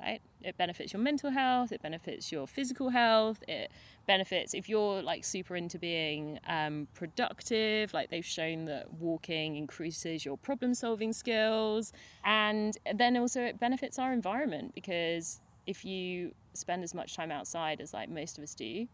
[0.00, 0.20] right?
[0.42, 3.70] It benefits your mental health it benefits your physical health it
[4.06, 10.24] benefits if you're like super into being um, productive like they've shown that walking increases
[10.24, 11.92] your problem solving skills
[12.24, 17.80] and then also it benefits our environment because if you spend as much time outside
[17.80, 18.86] as like most of us do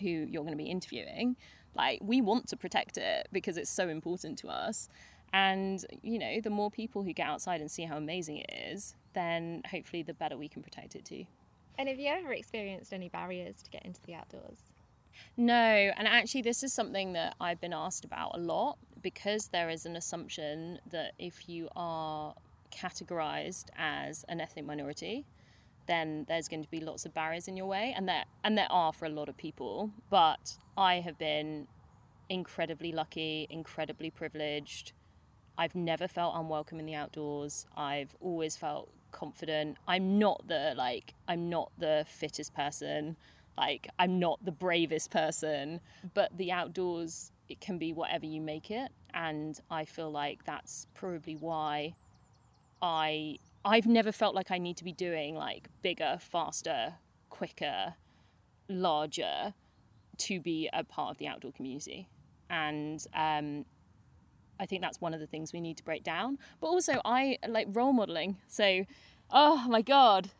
[0.00, 1.36] who you're going to be interviewing
[1.76, 4.88] like we want to protect it because it's so important to us
[5.34, 8.94] and you know the more people who get outside and see how amazing it is
[9.14, 11.24] then hopefully the better we can protect it too
[11.76, 14.58] And have you ever experienced any barriers to get into the outdoors?
[15.36, 19.68] no and actually this is something that i've been asked about a lot because there
[19.68, 22.34] is an assumption that if you are
[22.72, 25.24] categorized as an ethnic minority
[25.86, 28.70] then there's going to be lots of barriers in your way and there and there
[28.70, 31.68] are for a lot of people but i have been
[32.28, 34.92] incredibly lucky incredibly privileged
[35.58, 37.66] i've never felt unwelcome in the outdoors.
[37.76, 39.76] I've always felt confident.
[39.86, 43.16] I'm not the like i'm not the fittest person.
[43.56, 45.80] Like i'm not the bravest person.
[46.14, 48.90] But the outdoors it can be whatever you make it.
[49.12, 51.94] And i feel like that's probably why
[52.82, 56.94] I I've never felt like I need to be doing like bigger, faster,
[57.30, 57.94] quicker,
[58.68, 59.54] larger
[60.18, 62.08] to be a part of the outdoor community.
[62.50, 63.64] And um,
[64.58, 66.38] I think that's one of the things we need to break down.
[66.60, 68.38] But also, I like role modeling.
[68.46, 68.84] So,
[69.30, 70.30] oh my god,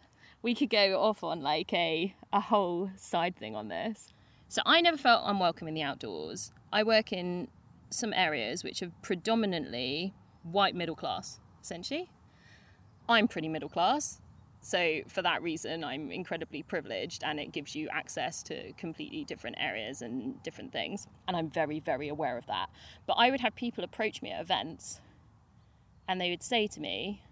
[0.42, 4.12] we could go off on like a a whole side thing on this.
[4.48, 6.52] So I never felt unwelcome in the outdoors.
[6.72, 7.48] I work in
[7.90, 12.10] some areas which are predominantly white middle class, essentially.
[13.08, 14.20] I'm pretty middle class.
[14.64, 19.56] So, for that reason, I'm incredibly privileged and it gives you access to completely different
[19.60, 21.06] areas and different things.
[21.28, 22.70] And I'm very, very aware of that.
[23.06, 25.02] But I would have people approach me at events
[26.08, 27.22] and they would say to me,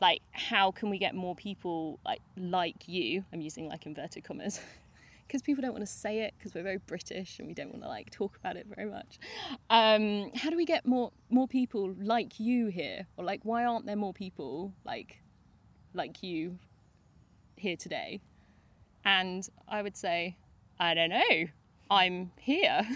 [0.00, 3.24] like, how can we get more people like like you?
[3.32, 4.58] I'm using like inverted commas.
[5.28, 7.82] because people don't want to say it because we're very British and we don't want
[7.82, 9.20] to like talk about it very much.
[9.70, 13.86] Um, how do we get more more people like you here, or like why aren't
[13.86, 15.22] there more people like
[15.98, 16.58] like you
[17.56, 18.20] here today?
[19.04, 20.36] And I would say,
[20.80, 21.46] I don't know.
[21.90, 22.86] I'm here.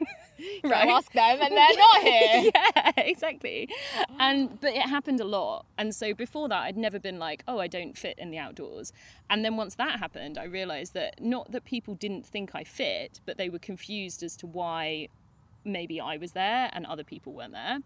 [0.64, 0.86] right?
[0.86, 2.50] Go ask them and they're not here.
[2.54, 3.68] yeah, exactly.
[4.18, 5.66] And but it happened a lot.
[5.76, 8.92] And so before that I'd never been like, oh, I don't fit in the outdoors.
[9.28, 13.20] And then once that happened, I realized that not that people didn't think I fit,
[13.26, 15.08] but they were confused as to why
[15.64, 17.78] maybe I was there and other people weren't there.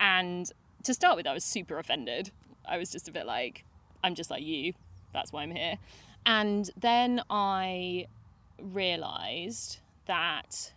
[0.00, 0.50] And
[0.84, 2.30] to start with, I was super offended.
[2.66, 3.64] I was just a bit like,
[4.02, 4.72] I'm just like you.
[5.12, 5.78] That's why I'm here.
[6.26, 8.06] And then I
[8.60, 10.72] realized that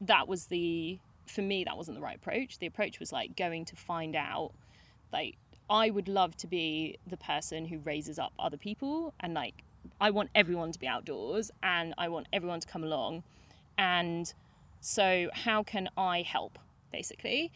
[0.00, 3.64] that was the for me that wasn't the right approach the approach was like going
[3.64, 4.52] to find out
[5.12, 5.36] like
[5.70, 9.64] i would love to be the person who raises up other people and like
[10.00, 13.22] i want everyone to be outdoors and i want everyone to come along
[13.78, 14.34] and
[14.80, 16.58] so how can i help
[16.92, 17.50] basically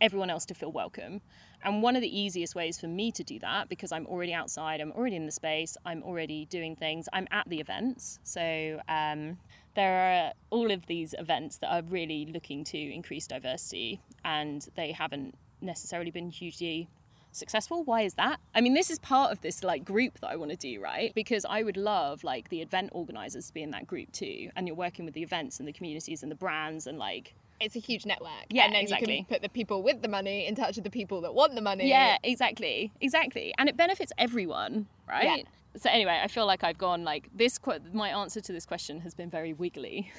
[0.00, 1.20] everyone else to feel welcome
[1.64, 4.80] and one of the easiest ways for me to do that because i'm already outside
[4.80, 8.18] i'm already in the space i'm already doing things i'm at the events.
[8.22, 9.38] So um,
[9.74, 14.92] there are all of these events that are really looking to increase diversity and they
[14.92, 16.88] haven't necessarily been hugely
[17.32, 17.82] successful.
[17.82, 18.38] Why is that?
[18.54, 21.12] I mean this is part of this like group that i want to do right?
[21.14, 24.66] Because i would love like the event organizers to be in that group too and
[24.68, 27.80] you're working with the events and the communities and the brands and like it's a
[27.80, 28.30] huge network.
[28.50, 29.18] Yeah, and then exactly.
[29.18, 31.54] you can put the people with the money in touch with the people that want
[31.54, 31.88] the money.
[31.88, 35.38] Yeah, exactly, exactly, and it benefits everyone, right?
[35.38, 37.58] Yeah so anyway, I feel like I've gone like this.
[37.92, 40.12] My answer to this question has been very wiggly.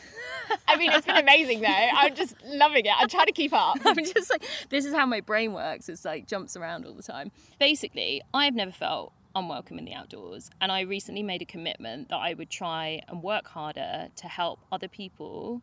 [0.68, 1.68] I mean, it's been amazing though.
[1.96, 2.92] I'm just loving it.
[2.98, 3.78] I'm trying to keep up.
[3.86, 5.88] I'm just like this is how my brain works.
[5.88, 7.32] It's like jumps around all the time.
[7.60, 12.18] Basically, I've never felt unwelcome in the outdoors, and I recently made a commitment that
[12.18, 15.62] I would try and work harder to help other people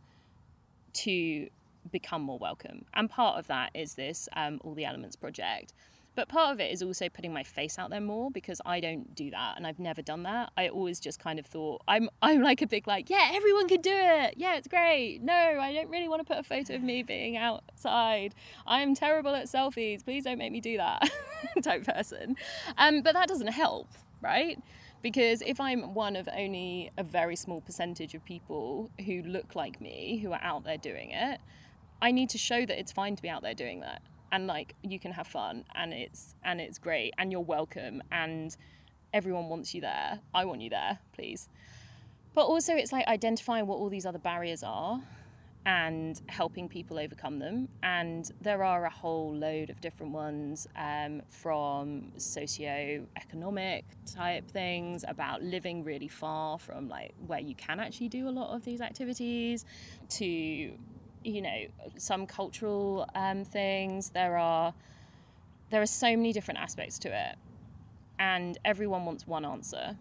[0.94, 1.48] to
[1.90, 2.84] become more welcome.
[2.94, 5.72] And part of that is this um, All the Elements project
[6.14, 9.14] but part of it is also putting my face out there more because I don't
[9.14, 10.52] do that and I've never done that.
[10.56, 13.80] I always just kind of thought I'm I'm like a big like, yeah, everyone can
[13.80, 14.34] do it.
[14.36, 15.20] Yeah, it's great.
[15.22, 18.34] No, I don't really want to put a photo of me being outside.
[18.66, 20.04] I'm terrible at selfies.
[20.04, 21.10] Please don't make me do that
[21.62, 22.36] type person.
[22.76, 23.88] Um, but that doesn't help,
[24.20, 24.58] right?
[25.02, 29.80] Because if I'm one of only a very small percentage of people who look like
[29.80, 31.40] me, who are out there doing it,
[32.02, 34.02] I need to show that it's fine to be out there doing that.
[34.32, 38.54] And like you can have fun and it's and it's great and you're welcome and
[39.14, 40.18] everyone wants you there.
[40.34, 41.48] I want you there please.
[42.34, 45.00] But also it's like identifying what all these other barriers are
[45.64, 47.68] and helping people overcome them.
[47.84, 55.42] And there are a whole load of different ones um, from socio-economic type things about
[55.42, 59.64] living really far from like where you can actually do a lot of these activities
[60.08, 60.72] to
[61.24, 64.10] you know some cultural um, things.
[64.10, 64.74] There are
[65.70, 67.36] there are so many different aspects to it,
[68.18, 69.96] and everyone wants one answer,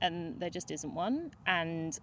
[0.00, 1.32] and there just isn't one.
[1.46, 1.98] And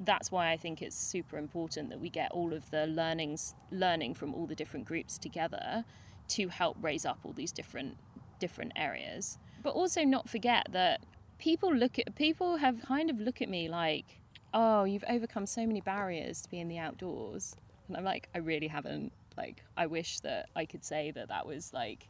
[0.00, 4.14] that's why I think it's super important that we get all of the learnings learning
[4.14, 5.84] from all the different groups together
[6.28, 7.96] to help raise up all these different
[8.38, 9.38] different areas.
[9.62, 11.02] But also not forget that
[11.38, 14.20] people look at people have kind of look at me like,
[14.54, 17.56] oh, you've overcome so many barriers to be in the outdoors.
[17.90, 19.12] And I'm like, I really haven't.
[19.36, 22.08] Like, I wish that I could say that that was like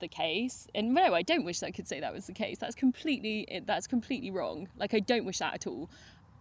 [0.00, 0.68] the case.
[0.74, 2.58] And no, I don't wish that I could say that was the case.
[2.58, 4.68] That's completely that's completely wrong.
[4.76, 5.90] Like, I don't wish that at all.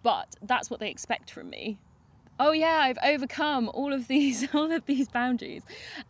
[0.04, 1.80] But that's what they expect from me.
[2.40, 5.64] Oh yeah, I've overcome all of these all of these boundaries,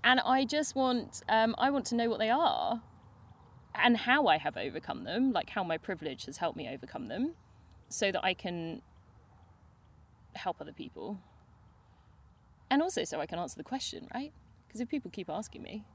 [0.04, 2.82] and I just want um, I want to know what they are,
[3.76, 5.32] and how I have overcome them.
[5.32, 7.36] Like how my privilege has helped me overcome them,
[7.88, 8.82] so that I can
[10.36, 11.18] help other people
[12.70, 14.34] and also so I can answer the question, right?
[14.68, 15.86] Because if people keep asking me,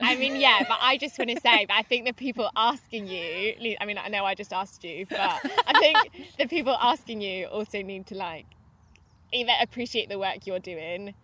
[0.00, 3.08] I mean, yeah, but I just want to say, but I think the people asking
[3.08, 7.20] you, I mean, I know I just asked you, but I think the people asking
[7.20, 8.46] you also need to like
[9.32, 11.14] either appreciate the work you're doing,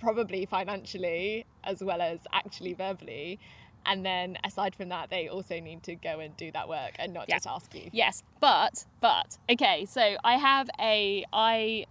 [0.00, 3.38] probably financially as well as actually verbally.
[3.86, 7.14] And then aside from that, they also need to go and do that work and
[7.14, 7.36] not yeah.
[7.36, 7.88] just ask you.
[7.92, 11.86] Yes, but, but, okay, so I have a, I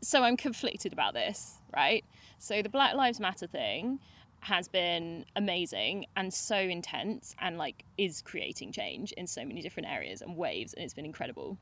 [0.00, 2.04] so I'm conflicted about this, right?
[2.38, 4.00] So the Black Lives Matter thing,
[4.40, 9.88] has been amazing and so intense and like is creating change in so many different
[9.88, 11.58] areas and waves and it's been incredible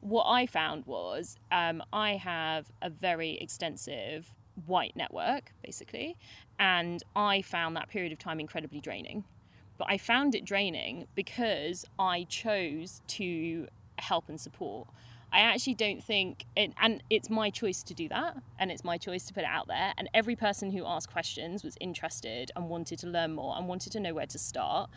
[0.00, 4.34] what i found was um, i have a very extensive
[4.66, 6.16] white network basically
[6.58, 9.24] and i found that period of time incredibly draining
[9.78, 13.68] but i found it draining because i chose to
[13.98, 14.88] help and support
[15.32, 18.98] I actually don't think, it, and it's my choice to do that, and it's my
[18.98, 19.92] choice to put it out there.
[19.96, 23.92] And every person who asked questions was interested and wanted to learn more and wanted
[23.92, 24.90] to know where to start.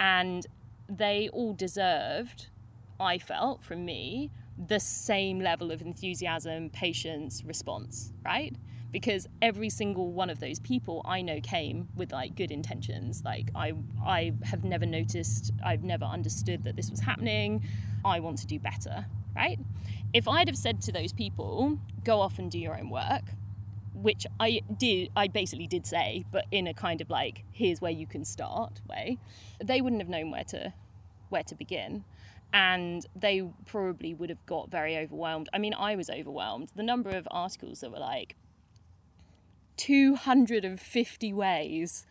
[0.00, 0.46] And
[0.88, 2.48] they all deserved,
[2.98, 8.56] I felt from me, the same level of enthusiasm, patience, response, right?
[8.90, 13.22] Because every single one of those people I know came with like good intentions.
[13.24, 13.74] Like I
[14.04, 17.64] I have never noticed, I've never understood that this was happening.
[18.04, 19.06] I want to do better
[19.36, 19.58] right?
[20.12, 23.22] If I'd have said to those people, go off and do your own work,
[23.94, 27.92] which I did, I basically did say, but in a kind of like, here's where
[27.92, 29.18] you can start way,
[29.62, 30.72] they wouldn't have known where to,
[31.28, 32.04] where to begin.
[32.52, 35.48] And they probably would have got very overwhelmed.
[35.52, 36.70] I mean, I was overwhelmed.
[36.76, 38.36] The number of articles that were like
[39.76, 42.06] 250 ways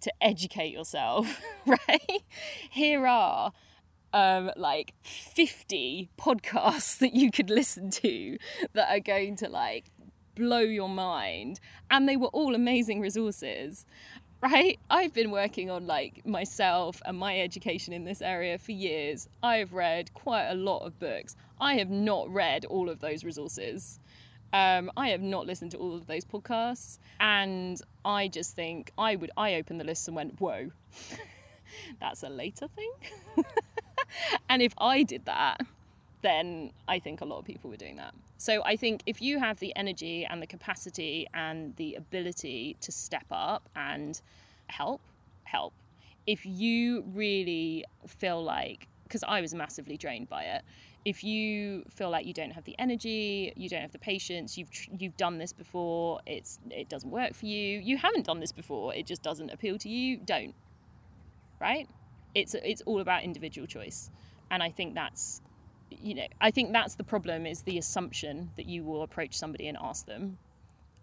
[0.00, 2.22] to educate yourself, right?
[2.70, 3.52] Here are
[4.12, 8.38] um, like 50 podcasts that you could listen to
[8.72, 9.90] that are going to like
[10.34, 11.60] blow your mind.
[11.90, 13.84] And they were all amazing resources,
[14.40, 14.78] right?
[14.88, 19.28] I've been working on like myself and my education in this area for years.
[19.42, 21.36] I've read quite a lot of books.
[21.60, 23.98] I have not read all of those resources.
[24.52, 29.14] Um, I have not listened to all of those podcasts, and I just think I
[29.14, 29.30] would.
[29.36, 30.70] I opened the list and went, "Whoa,
[32.00, 32.92] that's a later thing."
[34.48, 35.60] and if I did that,
[36.22, 38.14] then I think a lot of people were doing that.
[38.38, 42.92] So I think if you have the energy and the capacity and the ability to
[42.92, 44.20] step up and
[44.68, 45.00] help,
[45.44, 45.72] help.
[46.26, 50.62] If you really feel like, because I was massively drained by it,
[51.04, 54.68] if you feel like you don't have the energy, you don't have the patience, you've
[54.98, 57.78] you've done this before, it's it doesn't work for you.
[57.78, 60.18] You haven't done this before, it just doesn't appeal to you.
[60.18, 60.54] Don't.
[61.60, 61.88] Right?
[62.34, 64.10] It's it's all about individual choice.
[64.50, 65.42] And i think that's
[65.90, 69.68] you know i think that's the problem is the assumption that you will approach somebody
[69.68, 70.38] and ask them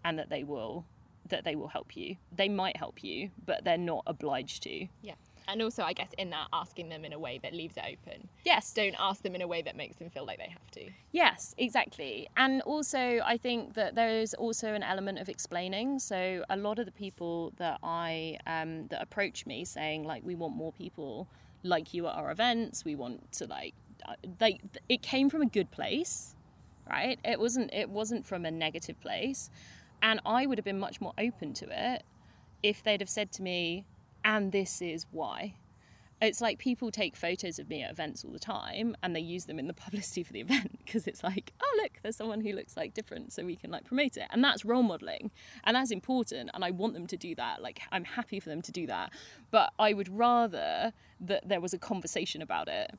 [0.04, 0.84] and that they will
[1.28, 2.14] that they will help you.
[2.30, 4.86] They might help you but they're not obliged to.
[5.02, 5.14] Yeah
[5.48, 8.28] and also i guess in that asking them in a way that leaves it open.
[8.44, 8.72] Yes.
[8.72, 10.90] Don't ask them in a way that makes them feel like they have to.
[11.12, 12.28] Yes exactly.
[12.36, 15.98] And also i think that there is also an element of explaining.
[15.98, 20.34] So a lot of the people that i um, that approach me saying like we
[20.34, 21.28] want more people
[21.62, 22.84] like you at our events.
[22.84, 23.74] We want to like
[24.06, 26.34] uh, they it came from a good place
[26.88, 27.18] right?
[27.24, 29.50] It wasn't it wasn't from a negative place.
[30.02, 32.02] And i would have been much more open to it
[32.62, 33.84] if they'd have said to me
[34.26, 35.54] and this is why.
[36.20, 39.44] It's like people take photos of me at events all the time and they use
[39.44, 42.52] them in the publicity for the event because it's like, oh, look, there's someone who
[42.52, 44.26] looks like different, so we can like promote it.
[44.30, 45.30] And that's role modeling
[45.64, 46.50] and that's important.
[46.54, 47.62] And I want them to do that.
[47.62, 49.12] Like, I'm happy for them to do that.
[49.50, 52.94] But I would rather that there was a conversation about it,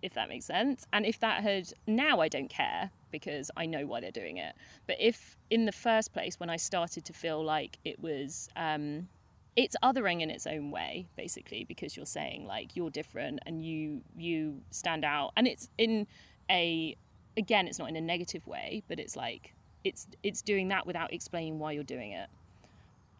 [0.00, 0.86] if that makes sense.
[0.92, 4.54] And if that had, now I don't care because I know why they're doing it.
[4.86, 9.08] But if in the first place, when I started to feel like it was, um,
[9.56, 14.02] it's othering in its own way basically because you're saying like you're different and you
[14.16, 16.06] you stand out and it's in
[16.50, 16.96] a
[17.36, 21.12] again it's not in a negative way but it's like it's it's doing that without
[21.12, 22.28] explaining why you're doing it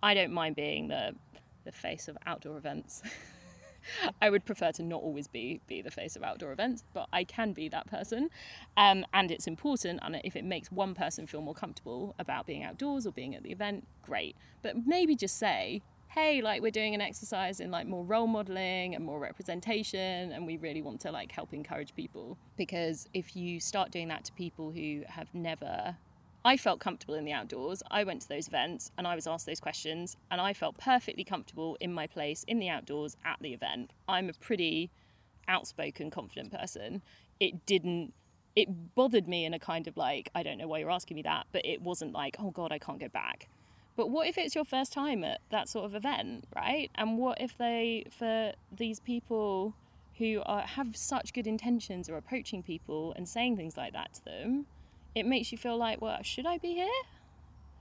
[0.02, 1.14] i don't mind being the
[1.64, 3.02] the face of outdoor events
[4.20, 7.24] I would prefer to not always be be the face of outdoor events, but I
[7.24, 8.30] can be that person,
[8.76, 10.00] um, and it's important.
[10.02, 13.44] And if it makes one person feel more comfortable about being outdoors or being at
[13.44, 14.34] the event, great.
[14.62, 15.82] But maybe just say,
[16.16, 20.46] hey like we're doing an exercise in like more role modeling and more representation and
[20.46, 24.32] we really want to like help encourage people because if you start doing that to
[24.32, 25.94] people who have never
[26.42, 27.82] I felt comfortable in the outdoors.
[27.90, 31.24] I went to those events and I was asked those questions, and I felt perfectly
[31.24, 33.90] comfortable in my place in the outdoors at the event.
[34.08, 34.92] I'm a pretty
[35.48, 37.02] outspoken, confident person.
[37.40, 38.14] It didn't,
[38.54, 41.22] it bothered me in a kind of like, I don't know why you're asking me
[41.22, 43.48] that, but it wasn't like, oh God, I can't go back.
[43.96, 46.90] But what if it's your first time at that sort of event, right?
[46.94, 49.74] And what if they, for these people
[50.18, 54.24] who are, have such good intentions, are approaching people and saying things like that to
[54.24, 54.66] them,
[55.14, 56.88] it makes you feel like, well, should I be here?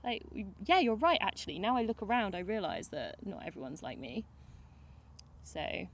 [0.02, 0.22] Like,
[0.64, 1.58] yeah, you're right, actually.
[1.58, 4.24] Now I look around, I realise that not everyone's like me.
[5.42, 5.88] So,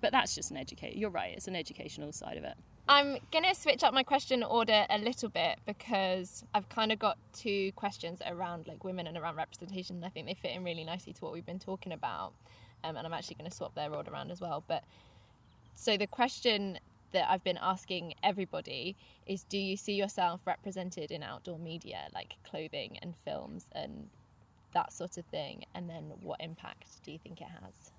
[0.00, 0.96] but that's just an educate.
[0.96, 2.54] You're right, it's an educational side of it.
[2.90, 6.98] I'm going to switch up my question order a little bit because I've kind of
[6.98, 9.94] got two questions around like women and around representation.
[9.94, 12.32] And I think they fit in really nicely to what we've been talking about.
[12.82, 14.64] Um, and I'm actually going to swap their order around as well.
[14.66, 14.82] But
[15.76, 16.80] so the question
[17.12, 22.34] that I've been asking everybody is do you see yourself represented in outdoor media like
[22.42, 24.08] clothing and films and
[24.74, 25.64] that sort of thing?
[25.76, 27.92] And then what impact do you think it has?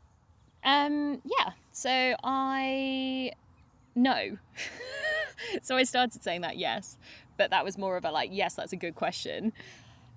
[0.65, 1.51] Um, yeah.
[1.71, 3.31] So I
[3.95, 4.37] no.
[5.61, 6.97] so I started saying that yes,
[7.37, 9.53] but that was more of a like yes, that's a good question.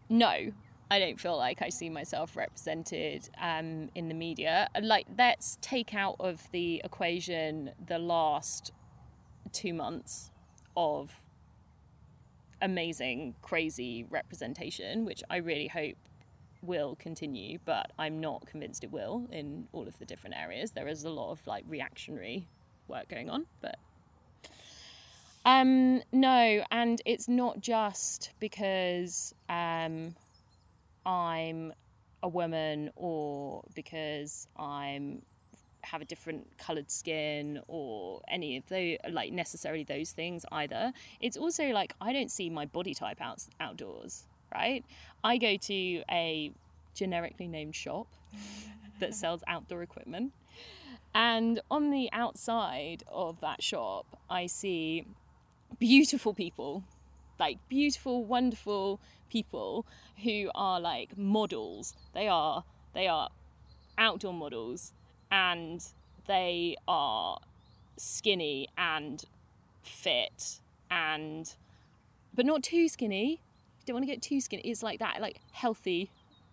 [0.09, 0.53] No,
[0.91, 4.69] I don't feel like I see myself represented um, in the media.
[4.81, 8.73] Like let's take out of the equation the last
[9.53, 10.31] two months
[10.77, 11.21] of
[12.61, 15.97] amazing, crazy representation, which I really hope
[16.63, 20.73] will continue, but I'm not convinced it will in all of the different areas.
[20.73, 22.49] There is a lot of like reactionary
[22.89, 23.79] work going on, but
[25.45, 30.15] um no, and it's not just because um
[31.07, 31.73] I'm
[32.23, 35.23] a woman or because I'm
[35.83, 40.93] have a different colored skin or any of those like necessarily those things either.
[41.21, 44.25] It's also like i don't see my body type out, outdoors
[44.55, 44.85] right?
[45.23, 46.53] I go to a
[46.95, 48.07] generically named shop
[49.01, 50.33] that sells outdoor equipment
[51.15, 55.07] and on the outside of that shop i see
[55.79, 56.83] beautiful people
[57.39, 59.01] like beautiful wonderful
[59.35, 59.85] people
[60.23, 61.95] who are like models.
[62.15, 63.29] They are they are
[63.99, 64.93] outdoor models
[65.31, 65.85] and
[66.27, 67.39] they are
[67.97, 69.25] skinny and
[69.83, 70.61] fit
[70.91, 71.55] and
[72.35, 73.41] but not too skinny.
[73.87, 74.63] Don't want to get too skinny.
[74.63, 76.11] It's like that like healthy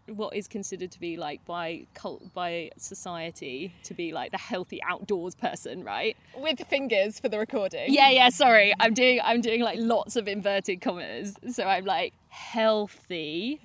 [0.08, 4.82] what is considered to be like by cult by society to be like the healthy
[4.84, 6.18] outdoors person right?
[6.36, 7.94] With fingers for the recording.
[7.94, 8.74] yeah yeah sorry.
[8.80, 11.36] I'm doing i'm doing like lots of inverted commas.
[11.52, 13.62] So i'm like healthy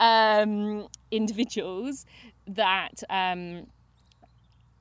[0.00, 2.04] um individuals
[2.46, 3.66] that um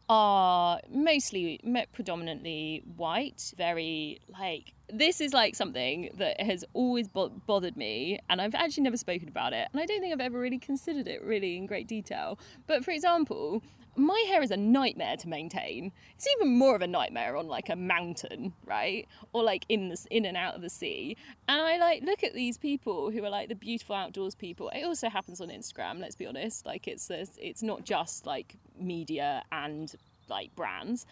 [0.10, 1.60] are mostly
[1.94, 8.42] predominantly white very like this is like something that has always bo- bothered me and
[8.42, 11.24] i've actually never spoken about it and i don't think i've ever really considered it
[11.24, 12.38] really in great detail.
[12.68, 13.64] But for example
[13.96, 15.92] my hair is a nightmare to maintain.
[16.16, 19.08] It's even more of a nightmare on like a mountain right?
[19.34, 21.18] Or like in the in and out of the sea.
[21.48, 24.70] And i like look at these people who are like the beautiful outdoors people.
[24.70, 26.66] It also happens on instagram let's be honest.
[26.66, 29.94] Like it's it's not just like media and
[30.30, 31.06] like brands.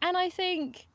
[0.00, 0.86] And i think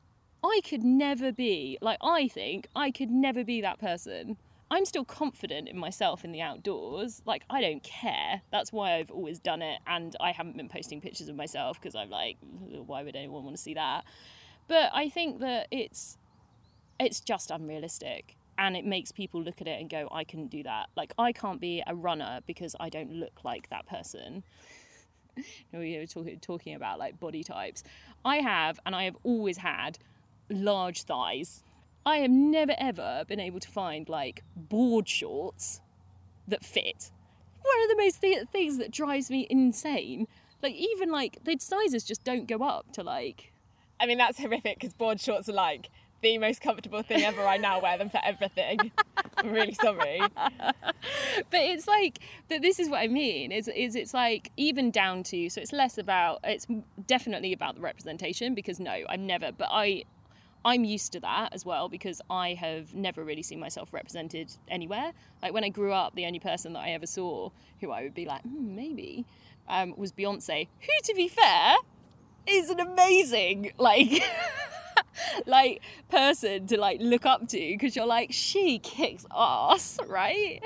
[0.42, 4.36] i could never be like i think i could never be that person
[4.74, 7.22] i'm still confident in myself in the outdoors.
[7.24, 8.42] Like i don't care.
[8.50, 11.94] That's why i've always done it and i haven't been posting pictures of myself because
[11.94, 14.04] i'm like why would anyone want to see that?
[14.66, 16.18] But i think that it's
[16.98, 20.64] it's just unrealistic and it makes people look at it and go i couldn't do
[20.64, 20.88] that.
[20.96, 24.42] Like i can't be a runner because i don't look like that person.
[25.72, 27.82] We were talk- talking about like body types.
[28.24, 29.98] I have and i have always had
[30.48, 31.64] large thighs
[32.06, 35.80] i have never ever been able to find like board shorts
[36.46, 37.10] that fit
[37.62, 40.26] one of the most th- things that drives me insane
[40.62, 43.52] like even like the sizes just don't go up to like
[44.00, 45.88] I mean, that's horrific because board shorts are like
[46.22, 47.46] the most comfortable thing ever.
[47.46, 48.92] I now wear them for everything.
[49.36, 50.20] I'm really sorry.
[50.36, 50.74] but
[51.52, 55.50] it's like that this is what i mean is is it's like even down to
[55.50, 56.66] so it's less about it's
[57.06, 60.02] definitely about the representation because no i'm never but i
[60.64, 65.12] i'm used to that as well because i have never really seen myself represented anywhere.
[65.42, 67.50] Like when i grew up the only person that i ever saw
[67.80, 69.24] who i would be like hmm, maybe
[69.68, 71.76] um, was beyonce who to be fair
[72.46, 74.22] is an amazing like
[75.46, 80.60] like person to like look up to because you're like she kicks ass right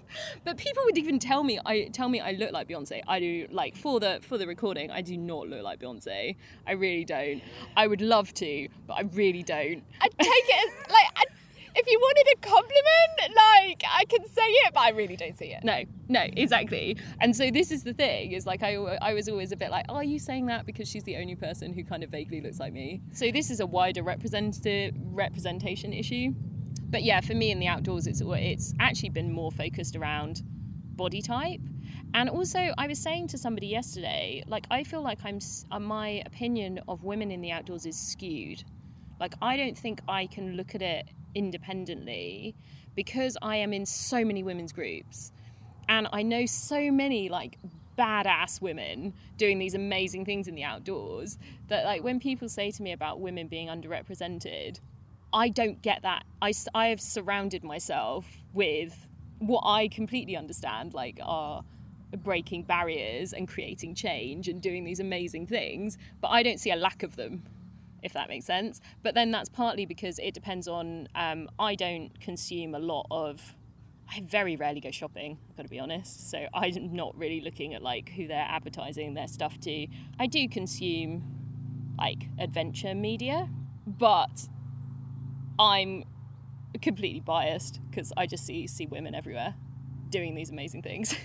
[0.44, 3.02] but people would even tell me I tell me I look like Beyonce.
[3.06, 4.90] I do like for the for the recording.
[4.90, 6.36] I do not look like Beyonce.
[6.66, 7.42] I really don't.
[7.76, 9.82] I would love to, but I really don't.
[10.00, 11.26] I'd take it like, I'd,
[11.74, 15.46] if you wanted a compliment, like, I can say it, but I really don't see
[15.46, 15.64] it.
[15.64, 16.98] No, no, exactly.
[17.20, 19.86] And so this is the thing is like I I was always a bit like,
[19.88, 22.72] are you saying that because she's the only person who kind of vaguely looks like
[22.72, 23.00] me?
[23.12, 26.34] So this is a wider representative representation issue.
[26.92, 30.42] But yeah, for me in the outdoors, it's it's actually been more focused around
[30.94, 31.60] body type.
[32.14, 35.38] And also, I was saying to somebody yesterday, like I feel like I'm
[35.70, 38.62] uh, my opinion of women in the outdoors is skewed.
[39.18, 42.54] Like I don't think I can look at it independently
[42.94, 45.32] because I am in so many women's groups
[45.88, 47.58] and I know so many like
[47.98, 51.38] badass women doing these amazing things in the outdoors
[51.68, 54.80] that like when people say to me about women being underrepresented
[55.32, 59.06] i don't get that I, I have surrounded myself with
[59.38, 61.64] what i completely understand like are
[62.18, 66.76] breaking barriers and creating change and doing these amazing things but i don't see a
[66.76, 67.42] lack of them
[68.02, 72.20] if that makes sense but then that's partly because it depends on um, i don't
[72.20, 73.54] consume a lot of
[74.14, 76.30] I very rarely go shopping, I've got to be honest.
[76.30, 79.86] So I'm not really looking at like who they're advertising their stuff to.
[80.18, 81.24] I do consume
[81.98, 83.48] like adventure media,
[83.86, 84.48] but
[85.62, 86.04] I'm
[86.80, 89.54] completely biased because I just see see women everywhere
[90.10, 91.14] doing these amazing things.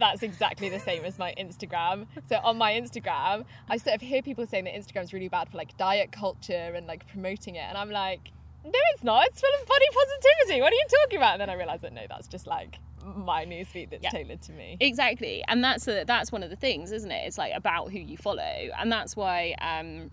[0.00, 2.06] That's exactly the same as my Instagram.
[2.28, 5.56] So on my Instagram, I sort of hear people saying that Instagram's really bad for
[5.56, 8.32] like diet culture and like promoting it, and I'm like,
[8.64, 9.26] no, it's not.
[9.26, 10.60] It's full of body positivity.
[10.60, 11.32] What are you talking about?
[11.34, 14.10] And then I realised that no, that's just like my newsfeed that's Yeah.
[14.10, 14.76] tailored to me.
[14.80, 17.22] Exactly, and that's a, that's one of the things, isn't it?
[17.26, 18.42] It's like about who you follow,
[18.76, 20.10] and that's why um,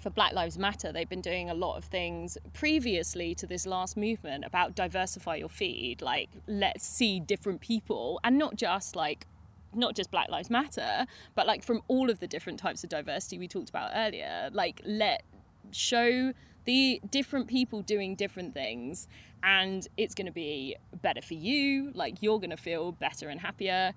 [0.00, 3.96] for Black Lives Matter, they've been doing a lot of things previously to this last
[3.96, 9.26] movement about diversify your feed, like let's see different people, and not just like
[9.74, 13.38] not just Black Lives Matter, but like from all of the different types of diversity
[13.38, 14.48] we talked about earlier.
[14.52, 15.22] Like let
[15.70, 16.32] show
[16.64, 19.08] the different people doing different things
[19.42, 23.40] and it's going to be better for you like you're going to feel better and
[23.40, 23.92] happier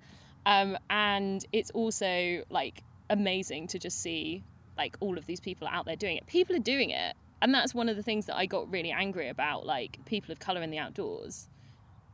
[0.46, 4.42] um, and it's also like amazing to just see
[4.80, 6.26] like all of these people out there doing it.
[6.26, 7.14] People are doing it.
[7.42, 10.38] And that's one of the things that i got really angry about like people of
[10.38, 11.48] color in the outdoors.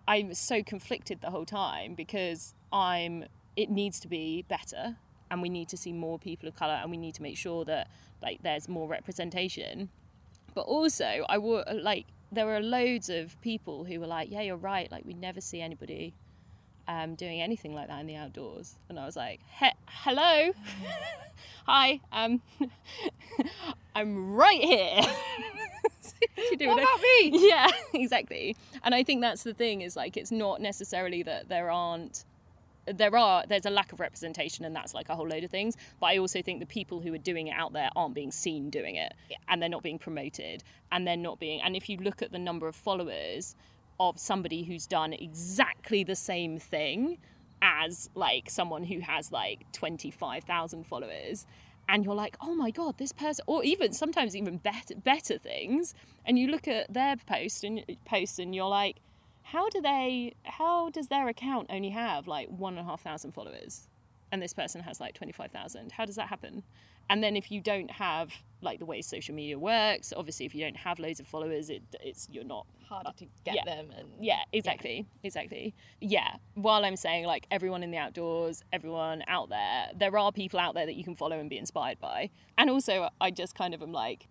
[0.08, 3.24] I'm so conflicted the whole time because i'm
[3.56, 4.96] it needs to be better
[5.30, 7.64] and we need to see more people of color and we need to make sure
[7.64, 7.88] that
[8.26, 9.88] like there's more representation.
[10.56, 14.64] But also i were like there were loads of people who were like yeah you're
[14.74, 14.90] right.
[14.90, 16.14] Like we never see anybody
[16.88, 20.52] um, doing anything like that in the outdoors and i was like he- hello
[21.66, 22.40] hi um
[23.94, 25.00] i'm right here
[26.38, 26.82] What it.
[26.82, 27.48] about me?
[27.48, 31.70] yeah exactly and i think that's the thing is like it's not necessarily that there
[31.70, 32.24] aren't
[32.86, 35.76] there are there's a lack of representation and that's like a whole load of things
[36.00, 38.70] but i also think the people who are doing it out there aren't being seen
[38.70, 39.36] doing it Yeah.
[39.48, 40.62] and they're not being promoted
[40.92, 43.56] and they're not being and if you look at the number of followers
[43.98, 47.18] of somebody who's done exactly the same thing
[47.62, 51.46] as like someone who has like 25,000 followers.
[51.88, 55.94] And you're like oh my god this person or even sometimes even better better things.
[56.24, 58.96] And you look at their post and posts and you're like
[59.44, 63.32] how do they how does their account only have like one and a half thousand
[63.32, 63.88] followers?
[64.32, 66.64] And this person has like 25,000 how does that happen?
[67.08, 68.32] And then if you don't have
[68.66, 70.12] like the way social media works.
[70.14, 73.54] Obviously if you don't have loads of followers it, it's you're not Harder to get
[73.56, 73.64] Yeah.
[73.64, 75.74] them and yeah exactly exactly.
[76.00, 80.60] Yeah while i'm saying like everyone in the outdoors everyone out there there are people
[80.60, 82.30] out there that you can follow and be inspired by.
[82.58, 84.28] And also i just kind of am like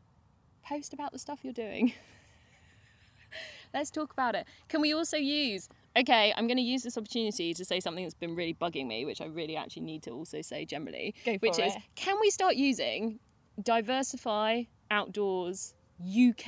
[0.67, 1.93] post about the stuff you're doing.
[3.73, 4.47] Let's talk about it.
[4.69, 5.67] Can we also use
[5.97, 9.05] okay i'm going to use this opportunity to say something that's been really bugging me
[9.05, 12.29] which i really actually need to also say generally Go for which is can we
[12.29, 13.17] start using
[13.61, 16.47] diversify outdoors uk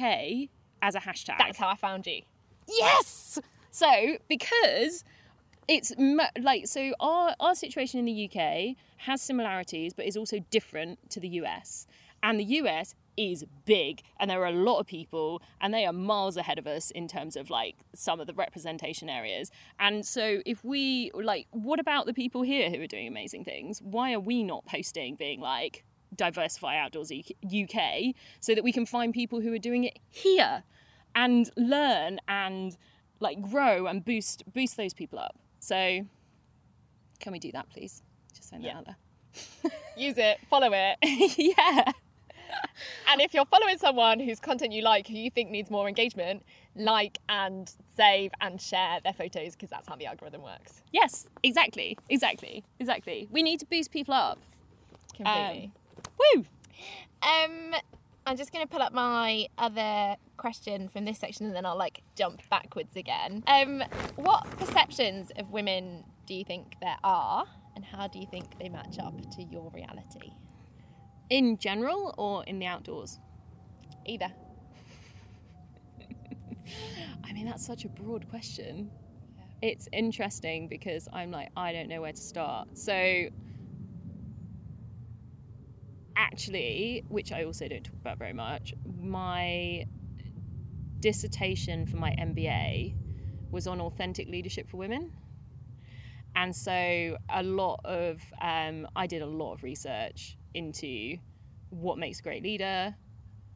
[0.82, 2.22] as a hashtag That's how I found you.
[2.68, 3.40] Yes.
[3.72, 5.04] So because
[5.68, 5.94] it's
[6.42, 11.20] like so our our situation in the UK has similarities but is also different to
[11.20, 11.88] the US.
[12.24, 15.94] And the US is big and there are a lot of people and they are
[15.94, 19.52] miles ahead of us in terms of like some of the representation areas.
[19.80, 23.82] And so if we like what about the people here who are doing amazing things?
[23.82, 25.84] Why are we not posting being like
[26.16, 30.64] diversify outdoors UK so that we can find people who are doing it here
[31.16, 32.78] and learn and
[33.20, 35.36] like grow and boost boost those people up.
[35.60, 36.06] So
[37.20, 38.02] can we do that please?
[38.36, 38.74] Just saying Yeah.
[38.74, 38.86] that out
[39.64, 39.72] there.
[39.98, 40.98] Use it, follow it.
[41.38, 41.92] yeah.
[43.12, 46.44] And if you're following someone whose content you like, who you think needs more engagement,
[46.76, 50.82] like and save and share their photos because that's how the algorithm works.
[50.92, 51.98] Yes, exactly.
[52.10, 52.64] Exactly.
[52.80, 53.28] Exactly.
[53.32, 54.40] We need to boost people up.
[55.16, 55.66] Completely.
[55.66, 55.72] Um,
[56.20, 56.46] Woo!
[57.22, 57.74] Um,
[58.26, 61.78] I'm just going to pull up my other question from this section and then I'll
[61.78, 63.44] like jump backwards again.
[63.48, 63.84] Um,
[64.16, 67.46] what perceptions of women do you think there are
[67.76, 70.34] and how do you think they match up to your reality?
[71.30, 73.20] In general or in the outdoors?
[74.06, 74.32] Either.
[77.24, 78.90] I mean, that's such a broad question.
[79.62, 82.78] It's interesting because I'm like, I don't know where to start.
[82.78, 83.28] So,
[86.18, 89.86] actually, which I also don't talk about very much, my
[91.00, 92.96] dissertation for my MBA
[93.52, 95.14] was on authentic leadership for women.
[96.36, 101.18] And so a lot of um, I did a lot of research into
[101.70, 102.96] what makes a great leader,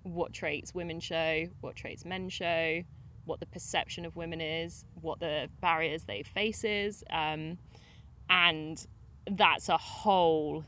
[0.04, 2.84] what traits women show, what traits men show,
[3.26, 7.58] what the perception of women is, what the barriers they faces, um,
[8.30, 8.88] and
[9.30, 10.66] that's a whole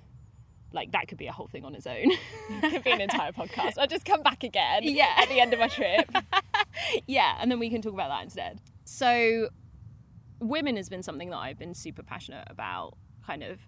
[0.74, 2.12] like that could be a whole thing on its own.
[2.62, 3.78] Could be an entire podcast.
[3.78, 4.82] I'll just come back again.
[4.84, 5.14] Yeah.
[5.18, 6.10] At the end of my trip.
[7.08, 8.60] yeah, and then we can talk about that instead.
[8.84, 9.50] So,
[10.40, 13.60] women has been something that I've been super passionate about, kind of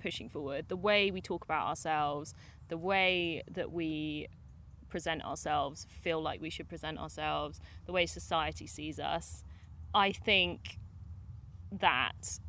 [0.00, 0.68] pushing forward.
[0.68, 2.34] The way we talk about ourselves,
[2.68, 4.28] the way that we
[4.88, 9.44] present ourselves, feel like we should present ourselves, the way society sees us.
[9.94, 10.78] I think
[11.72, 12.40] that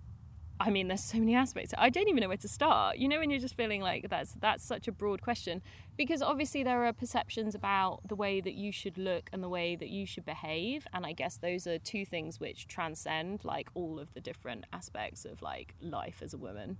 [0.61, 1.73] I mean, there's so many aspects.
[1.75, 2.97] I don't even know where to start.
[2.97, 5.59] You know, when you're just feeling like that's that's such a broad question,
[5.97, 9.75] because obviously there are perceptions about the way that you should look and the way
[9.75, 13.99] that you should behave, and I guess those are two things which transcend like all
[13.99, 16.77] of the different aspects of like life as a woman,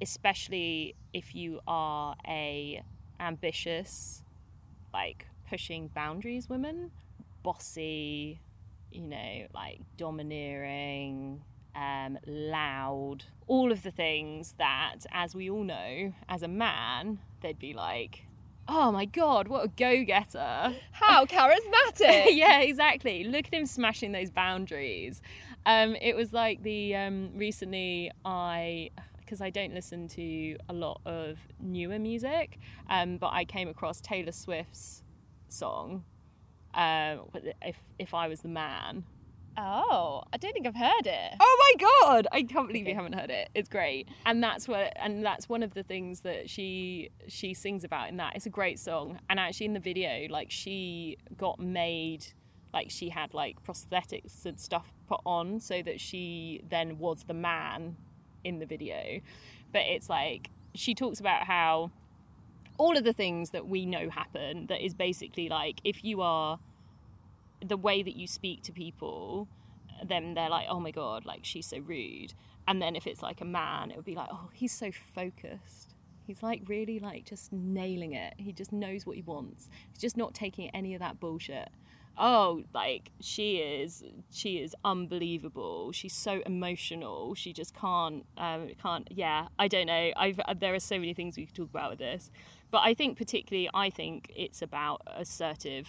[0.00, 2.82] especially if you are a
[3.20, 4.24] ambitious,
[4.94, 6.90] like pushing boundaries woman,
[7.42, 8.40] bossy,
[8.90, 11.42] you know, like domineering
[11.74, 17.58] um, loud, all of the things that, as we all know, as a man, they'd
[17.58, 18.24] be like,
[18.68, 20.74] oh my god, what a go getter.
[20.92, 22.26] How charismatic.
[22.30, 23.24] yeah, exactly.
[23.24, 25.22] Look at him smashing those boundaries.
[25.66, 31.00] Um, it was like the um, recently I because I don't listen to a lot
[31.06, 32.58] of newer music,
[32.90, 35.02] um, but I came across Taylor Swift's
[35.48, 36.04] song,
[36.74, 37.16] uh,
[37.62, 39.04] "If If I Was the Man,"
[39.56, 41.34] Oh, I don't think I've heard it.
[41.38, 42.26] Oh my god!
[42.32, 43.50] I can't believe you haven't heard it.
[43.54, 47.84] It's great, and that's what, and that's one of the things that she she sings
[47.84, 48.34] about in that.
[48.34, 52.26] It's a great song, and actually in the video, like she got made,
[52.72, 57.34] like she had like prosthetics and stuff put on so that she then was the
[57.34, 57.96] man
[58.44, 59.20] in the video.
[59.70, 61.90] But it's like she talks about how
[62.78, 64.66] all of the things that we know happen.
[64.68, 66.58] That is basically like if you are
[67.64, 69.48] the way that you speak to people,
[70.04, 72.34] then they're like, oh my god, like she's so rude.
[72.68, 75.94] And then if it's like a man, it would be like, oh, he's so focused.
[76.26, 78.34] He's like really like just nailing it.
[78.36, 79.68] He just knows what he wants.
[79.90, 81.68] He's just not taking any of that bullshit.
[82.18, 85.92] Oh, like she is, she is unbelievable.
[85.92, 87.34] She's so emotional.
[87.34, 89.08] She just can't, um, can't.
[89.10, 90.12] Yeah, I don't know.
[90.16, 92.30] I've there are so many things we could talk about with this,
[92.70, 95.88] but I think particularly, I think it's about assertive.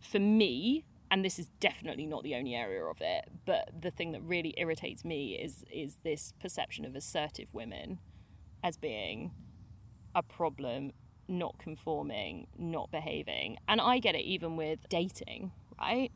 [0.00, 4.12] For me, and this is definitely not the only area of it but the thing
[4.12, 7.98] that really irritates me is is this perception of assertive women
[8.62, 9.30] as being
[10.14, 10.92] a problem
[11.28, 13.58] not conforming not behaving.
[13.68, 16.12] And i get it even with dating right?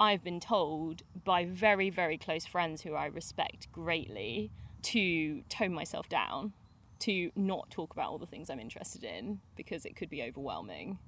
[0.00, 4.50] I've been told by very very close friends who i respect greatly
[4.82, 6.52] to tone myself down
[7.00, 10.98] to not talk about all the things i'm interested in because it could be overwhelming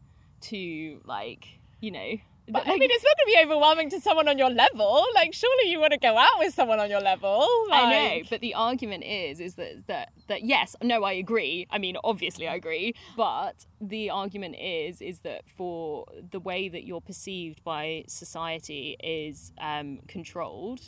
[0.40, 2.14] to like you know
[2.53, 5.05] but, I mean, it's not going to be overwhelming to someone on your level.
[5.14, 7.46] Like, surely you want to go out with someone on your level.
[7.68, 7.84] Like...
[7.84, 11.66] I know, but the argument is, is that that that yes, no, I agree.
[11.70, 12.94] I mean, obviously, I agree.
[13.16, 19.53] But the argument is, is that for the way that you're perceived by society is
[19.61, 20.80] um, controlled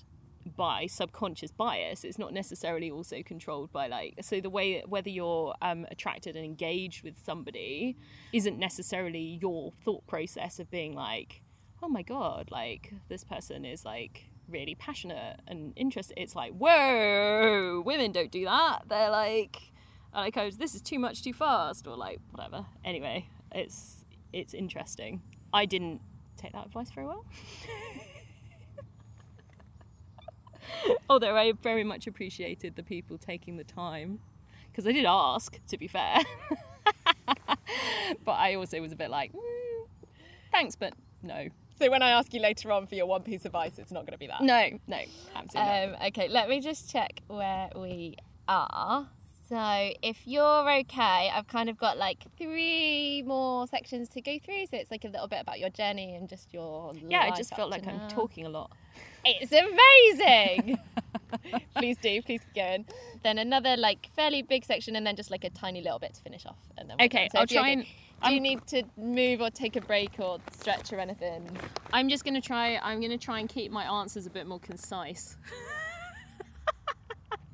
[0.57, 5.55] by subconscious bias it's not necessarily also controlled by like so the way whether you're
[5.63, 7.97] um, attracted and engaged with somebody
[8.33, 11.43] isn't necessarily your thought process of being like
[11.83, 16.15] oh my god, like this person is like really passionate and interested.
[16.17, 18.83] It's like, whoa, women don't do that.
[18.89, 19.57] They're like,
[20.15, 22.67] like, oh, this is too much too fast, or like whatever.
[22.85, 25.23] Anyway, it's it's interesting.
[25.53, 26.01] I didn't
[26.37, 27.25] take that advice very well.
[31.11, 34.21] Although I very much appreciated the people taking the time,
[34.71, 36.21] because I did ask, to be fair.
[38.25, 39.87] but I also was a bit like, mm,
[40.51, 41.49] thanks, but no.
[41.79, 44.07] So when I ask you later on for your one piece of advice, it's not
[44.07, 44.43] going to be that.
[44.43, 45.01] No, no,
[45.35, 45.73] absolutely.
[45.73, 48.17] Um, okay, let me just check where we
[48.49, 49.09] are.
[49.49, 54.65] So if you're okay, I've kind of got like three more sections to go through.
[54.71, 57.21] So it's like a little bit about your journey and just your yeah.
[57.21, 58.71] I just felt like I'm talking a lot.
[59.27, 60.79] It's amazing.
[61.77, 62.87] please do, please keep going.
[63.23, 66.23] Then another like fairly big section, and then just like a tiny little bit to
[66.23, 66.57] finish off.
[66.79, 67.85] And then okay, so I'll try and
[68.25, 71.49] do you need to move or take a break or stretch or anything?
[71.93, 72.77] I'm just gonna try.
[72.77, 75.37] I'm gonna try and keep my answers a bit more concise.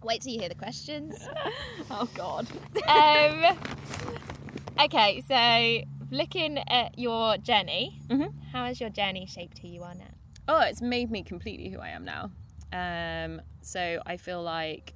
[0.02, 1.28] Wait till you hear the questions.
[1.90, 2.46] oh God.
[2.86, 3.56] um.
[4.80, 8.28] Okay, so looking at your journey, mm-hmm.
[8.52, 10.04] how has your journey shaped who you are now?
[10.46, 12.30] Oh, it's made me completely who I am now.
[12.72, 14.94] Um, so I feel like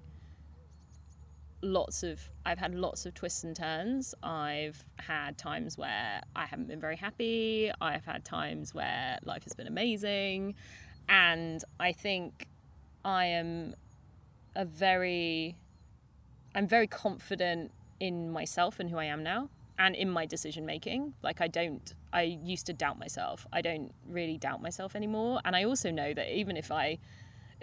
[1.62, 4.14] lots of I've had lots of twists and turns.
[4.22, 7.70] I've had times where I haven't been very happy.
[7.80, 10.54] I've had times where life has been amazing.
[11.08, 12.46] And I think
[13.04, 13.74] I am
[14.54, 15.56] a very
[16.54, 19.48] I'm very confident in myself and who I am now
[19.78, 21.14] and in my decision making.
[21.22, 23.46] Like I don't I used to doubt myself.
[23.52, 25.40] I don't really doubt myself anymore.
[25.44, 26.98] And I also know that even if I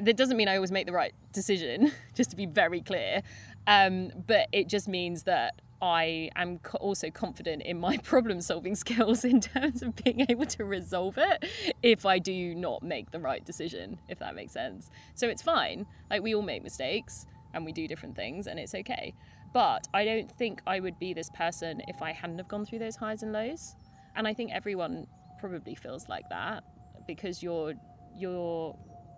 [0.02, 3.22] that doesn't mean I always make the right decision, just to be very clear.
[3.70, 9.24] Um, but it just means that I am also confident in my problem solving skills
[9.24, 11.46] in terms of being able to resolve it
[11.84, 14.90] if I do not make the right decision, if that makes sense.
[15.14, 15.86] So it's fine.
[16.10, 19.14] Like we all make mistakes and we do different things and it's okay.
[19.54, 22.80] But I don't think I would be this person if I hadn't have gone through
[22.80, 23.76] those highs and lows.
[24.16, 25.06] And I think everyone
[25.40, 26.64] probably feels like that
[27.06, 27.76] because you're
[28.18, 28.76] you're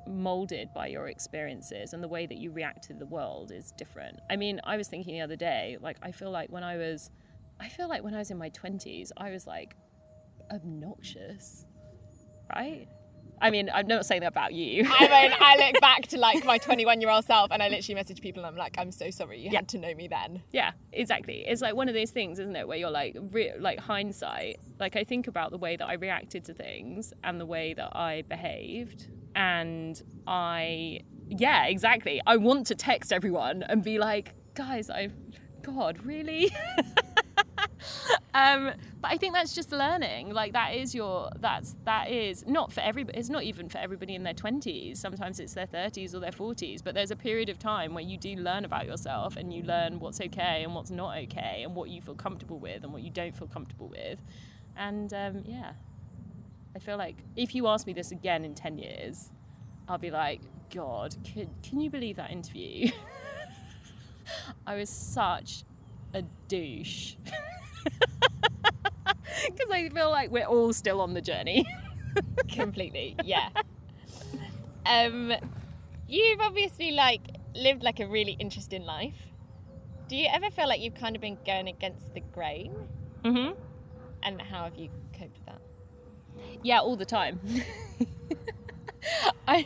[0.08, 4.20] molded by your experiences and the way that you react to the world is different.
[4.30, 7.10] I mean, I was thinking the other day, like I feel like when I was
[7.60, 9.76] I feel like when I was in my 20s, I was like
[10.52, 11.66] obnoxious.
[12.54, 12.88] Right?
[13.44, 14.84] I mean, I'm not saying that about you.
[14.88, 17.96] I mean, I look back to like my 21 year old self and I literally
[17.96, 19.60] message people and I'm like, I'm so sorry you Yeah.
[19.60, 20.44] had to know me then.
[20.52, 21.44] Yeah, exactly.
[21.48, 24.60] It's like one of those things, isn't it, where you're like, re- like hindsight.
[24.80, 27.96] Like I think about the way that I reacted to things and the way that
[27.96, 32.22] I behaved, and I, yeah, exactly.
[32.26, 35.10] I want to text everyone and be like, guys, I,
[35.62, 36.54] God, really.
[38.34, 38.72] um,
[39.02, 40.32] but I think that's just learning.
[40.32, 43.18] Like that is your that's that is not for everybody.
[43.18, 45.00] It's not even for everybody in their twenties.
[45.00, 46.82] Sometimes it's their thirties or their forties.
[46.82, 50.00] But there's a period of time where you do learn about yourself and you learn
[50.00, 53.10] what's okay and what's not okay and what you feel comfortable with and what you
[53.10, 54.20] don't feel comfortable with.
[54.78, 55.74] And um, yeah,
[56.76, 59.32] I feel like if you ask me this again in ten years,
[59.88, 60.42] I'll be like,
[60.74, 62.92] God, can can you believe that interview?
[64.68, 65.64] I was such
[66.14, 67.16] a douche.
[69.46, 71.66] Because I feel like we're all still on the journey.
[72.52, 73.50] Completely, yeah.
[74.86, 75.34] Um,
[76.08, 77.22] you've obviously like
[77.56, 79.16] lived like a really interesting life.
[80.08, 82.76] Do you ever feel like you've kind of been going against the grain?
[83.24, 83.58] Mm-hmm.
[84.24, 85.62] And how have you coped with that?
[86.64, 87.40] Yeah, all the time.
[89.48, 89.66] I'm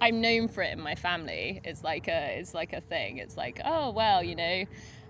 [0.00, 1.60] I'm known for it in my family.
[1.64, 3.18] It's like a it's like a thing.
[3.18, 4.64] It's like oh well, you know.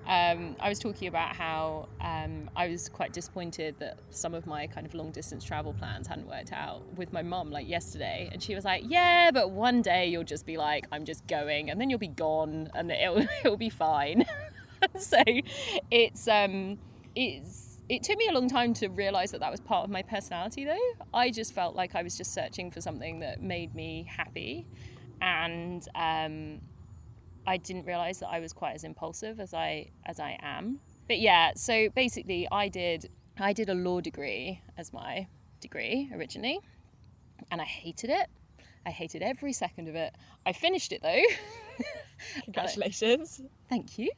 [0.05, 4.67] Um, I was talking about how um, I was quite disappointed that some of my
[4.67, 8.43] kind of long distance travel plans hadn't worked out with my mum like yesterday, and
[8.43, 11.81] she was like, "Yeah, but one day you'll just be like, I'm just going, and
[11.81, 14.25] then you'll be gone, and it'll it'll be fine."
[14.99, 15.23] so
[15.93, 16.79] it's um
[17.15, 20.03] it's it took me a long time to realize that that was part of my
[20.03, 20.79] personality though.
[21.13, 24.67] I just felt like i was just searching for something that made me happy.
[25.21, 26.61] And um,
[27.47, 30.81] i didn't realize that i was quite as impulsive as i as i am.
[31.09, 35.27] But yeah so basically i did i did a law degree as my
[35.61, 36.61] degree originally
[37.51, 38.29] and i hated it.
[38.85, 40.15] I hated every second of it.
[40.45, 41.23] I finished it though.
[42.45, 43.41] Congratulations.
[43.69, 44.11] Thank you.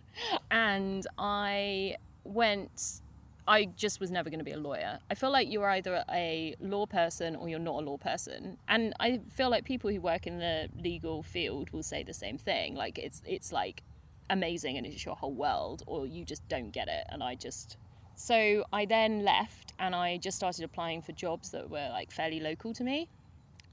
[0.50, 3.00] And I went,
[3.46, 4.98] I just was never going to be a lawyer.
[5.10, 8.56] I feel like you're either a law person or you're not a law person.
[8.68, 12.38] And I feel like people who work in the legal field will say the same
[12.38, 12.74] thing.
[12.74, 13.82] Like it's, it's like
[14.30, 17.04] amazing and it's your whole world, or you just don't get it.
[17.10, 17.76] And I just,
[18.14, 22.40] so I then left and I just started applying for jobs that were like fairly
[22.40, 23.08] local to me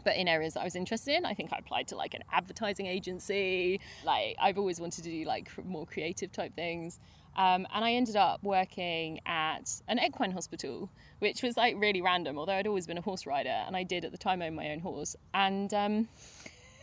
[0.03, 1.25] but in areas that I was interested in.
[1.25, 3.79] I think I applied to like an advertising agency.
[4.03, 6.99] Like I've always wanted to do like more creative type things.
[7.35, 12.37] Um, and I ended up working at an equine hospital, which was like really random,
[12.37, 14.71] although I'd always been a horse rider and I did at the time own my
[14.71, 15.15] own horse.
[15.33, 16.09] And um,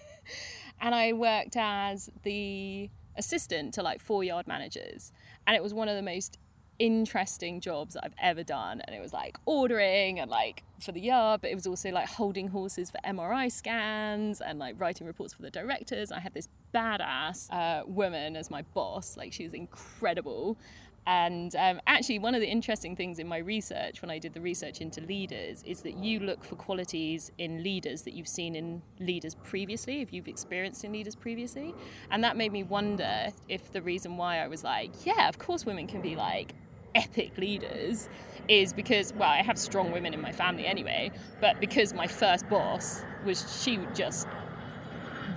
[0.80, 5.12] and I worked as the assistant to like four yard managers.
[5.46, 6.38] And it was one of the most
[6.78, 8.80] interesting jobs that I've ever done.
[8.86, 12.08] And it was like ordering and like for the yard, but it was also like
[12.08, 16.12] holding horses for MRI scans and like writing reports for the directors.
[16.12, 20.58] I had this badass uh, woman as my boss, like she was incredible.
[21.06, 24.42] And um, actually, one of the interesting things in my research, when I did the
[24.42, 28.82] research into leaders, is that you look for qualities in leaders that you've seen in
[29.00, 31.74] leaders previously, if you've experienced in leaders previously.
[32.10, 35.64] And that made me wonder if the reason why I was like, yeah, of course,
[35.64, 36.52] women can be like
[36.98, 38.08] epic leaders
[38.48, 42.48] is because well I have strong women in my family anyway but because my first
[42.48, 44.26] boss was she just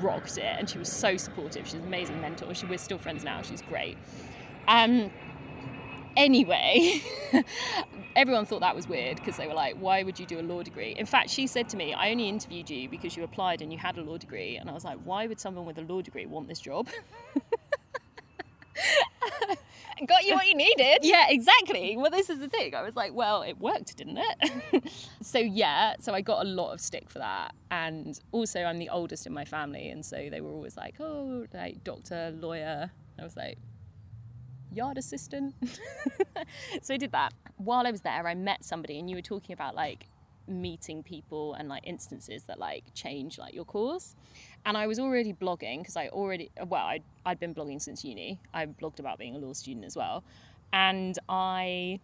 [0.01, 1.65] rocked it and she was so supportive.
[1.65, 2.53] She's an amazing mentor.
[2.55, 3.41] She we're still friends now.
[3.43, 3.97] She's great.
[4.67, 5.11] Um
[6.17, 7.01] anyway
[8.17, 10.63] everyone thought that was weird because they were like why would you do a law
[10.63, 10.95] degree?
[10.97, 13.77] In fact she said to me I only interviewed you because you applied and you
[13.77, 14.57] had a law degree.
[14.57, 16.89] And I was like why would someone with a law degree want this job
[20.05, 20.99] got you what you needed.
[21.01, 21.95] yeah, exactly.
[21.97, 22.75] Well, this is the thing.
[22.75, 24.89] I was like, well, it worked, didn't it?
[25.21, 27.53] so, yeah, so I got a lot of stick for that.
[27.69, 29.89] And also, I'm the oldest in my family.
[29.89, 32.91] And so they were always like, oh, like doctor, lawyer.
[33.19, 33.57] I was like,
[34.71, 35.55] yard assistant.
[36.81, 37.33] so I did that.
[37.57, 40.07] While I was there, I met somebody, and you were talking about like
[40.47, 44.15] meeting people and like instances that like change like your course
[44.65, 48.39] and i was already blogging because i already well I'd, I'd been blogging since uni.
[48.53, 50.23] I blogged about being a law student as well.
[50.73, 51.99] And i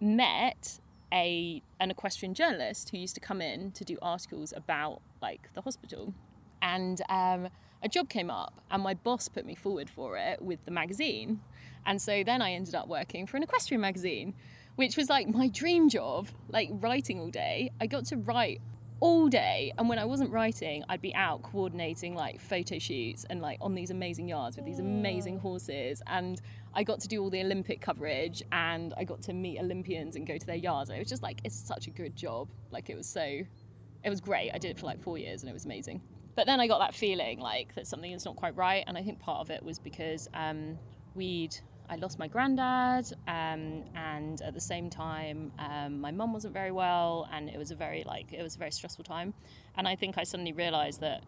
[0.00, 0.80] met
[1.12, 5.60] a an equestrian journalist who used to come in to do articles about like the
[5.60, 6.14] hospital.
[6.60, 7.48] And um,
[7.82, 11.40] a job came up and my boss put me forward for it with the magazine.
[11.84, 14.34] And so then i ended up working for an equestrian magazine
[14.76, 17.70] which was like my dream job, like writing all day.
[17.78, 18.60] I got to write
[19.02, 23.42] all day, and when I wasn't writing, I'd be out coordinating like photo shoots and
[23.42, 26.00] like on these amazing yards with these amazing horses.
[26.06, 26.40] And
[26.72, 30.24] I got to do all the Olympic coverage, and I got to meet Olympians and
[30.24, 30.88] go to their yards.
[30.88, 32.48] it was just like it's such a good job.
[32.70, 34.52] Like it was so, it was great.
[34.54, 36.00] I did it for like four years, and it was amazing.
[36.36, 39.02] But then I got that feeling like that something is not quite right, and I
[39.02, 40.78] think part of it was because um,
[41.16, 41.56] we'd
[41.92, 46.72] I lost my granddad, um, and at the same time, um, my mum wasn't very
[46.72, 49.34] well, and it was a very like it was a very stressful time.
[49.76, 51.22] And I think I suddenly realised that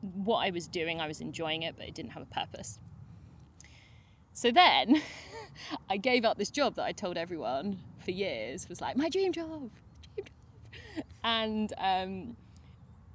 [0.00, 2.78] what I was doing, I was enjoying it, but it didn't have a purpose.
[4.32, 5.02] So then,
[5.90, 9.32] I gave up this job that I told everyone for years was like my dream
[9.34, 9.70] job,
[10.14, 12.36] dream job, and um,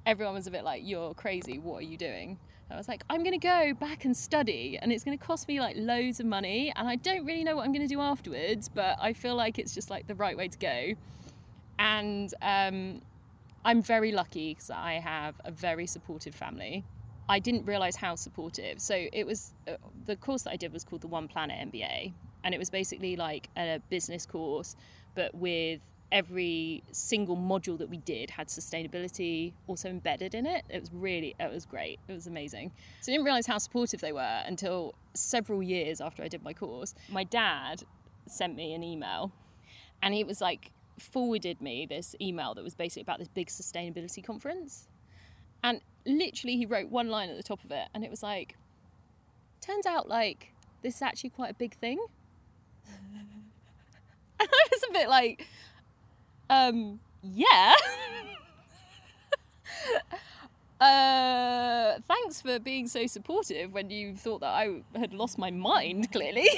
[0.06, 1.58] everyone was a bit like, "You're crazy.
[1.58, 2.38] What are you doing?"
[2.72, 5.46] I was like, I'm going to go back and study, and it's going to cost
[5.48, 8.00] me like loads of money, and I don't really know what I'm going to do
[8.00, 10.94] afterwards, but I feel like it's just like the right way to go.
[11.78, 13.02] And um,
[13.64, 16.84] I'm very lucky because I have a very supportive family.
[17.28, 18.80] I didn't realize how supportive.
[18.80, 19.72] So it was uh,
[20.06, 22.12] the course that I did was called the One Planet MBA,
[22.44, 24.76] and it was basically like a business course,
[25.14, 25.80] but with
[26.12, 30.64] every single module that we did had sustainability also embedded in it.
[30.68, 31.98] It was really, it was great.
[32.06, 32.70] It was amazing.
[33.00, 36.52] So I didn't realize how supportive they were until several years after I did my
[36.52, 36.94] course.
[37.08, 37.82] My dad
[38.26, 39.32] sent me an email
[40.02, 44.24] and he was like, forwarded me this email that was basically about this big sustainability
[44.24, 44.88] conference.
[45.64, 48.56] And literally, he wrote one line at the top of it, and it was like,
[49.60, 50.52] turns out like
[50.82, 52.04] this is actually quite a big thing.
[52.86, 55.46] and I was a bit like,
[56.50, 57.74] um, yeah.
[60.80, 66.12] uh, thanks for being so supportive when you thought that I had lost my mind,
[66.12, 66.48] clearly.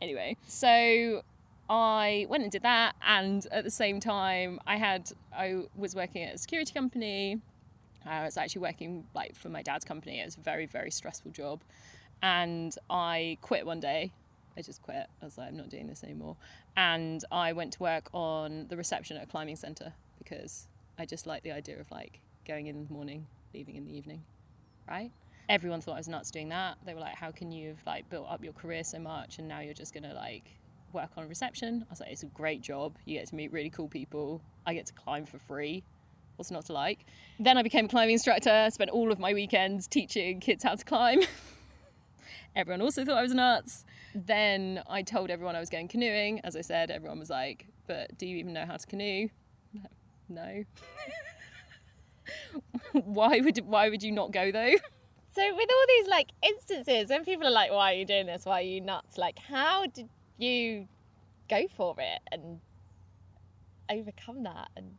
[0.00, 1.22] anyway, so
[1.68, 6.22] I went and did that, and at the same time, I had I was working
[6.22, 7.40] at a security company.
[8.04, 10.20] I was actually working like for my dad's company.
[10.20, 11.62] It was a very very stressful job,
[12.22, 14.12] and I quit one day
[14.56, 15.06] I just quit.
[15.20, 16.36] I was like, I'm not doing this anymore.
[16.76, 21.26] And I went to work on the reception at a climbing centre because I just
[21.26, 24.22] like the idea of like going in the morning, leaving in the evening,
[24.88, 25.10] right?
[25.48, 26.78] Everyone thought I was nuts doing that.
[26.84, 29.48] They were like, how can you have like built up your career so much and
[29.48, 30.58] now you're just gonna like
[30.92, 31.84] work on reception?
[31.88, 32.96] I was like, it's a great job.
[33.04, 34.42] You get to meet really cool people.
[34.66, 35.82] I get to climb for free.
[36.36, 37.04] What's not to like?
[37.38, 40.84] Then I became a climbing instructor, spent all of my weekends teaching kids how to
[40.84, 41.20] climb.
[42.54, 43.84] Everyone also thought I was nuts.
[44.14, 46.40] Then I told everyone I was going canoeing.
[46.40, 49.28] As I said, everyone was like, But do you even know how to canoe?
[50.28, 50.64] No.
[52.92, 54.74] why would why would you not go though?
[55.34, 58.44] So with all these like instances when people are like, Why are you doing this?
[58.44, 59.16] Why are you nuts?
[59.16, 60.88] Like how did you
[61.48, 62.60] go for it and
[63.90, 64.94] overcome that and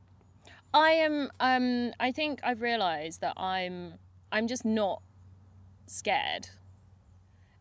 [0.74, 3.95] I am um I think I've realised that I'm
[4.32, 5.01] I'm just not
[5.86, 6.49] scared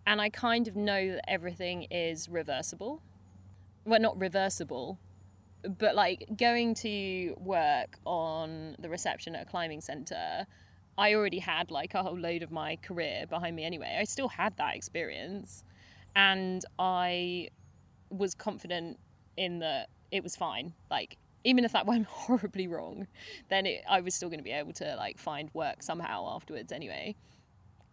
[0.07, 3.03] and I kind of know that everything is reversible.
[3.84, 4.98] Well, not reversible,
[5.78, 10.46] but like going to work on the reception at a climbing centre,
[10.98, 13.96] I already had like a whole load of my career behind me anyway.
[13.98, 15.64] I still had that experience,
[16.14, 17.48] and I
[18.11, 18.98] was confident
[19.36, 20.74] in that it was fine.
[20.90, 23.07] Like even if that went horribly wrong,
[23.48, 26.72] then it, I was still going to be able to like find work somehow afterwards
[26.72, 27.14] anyway.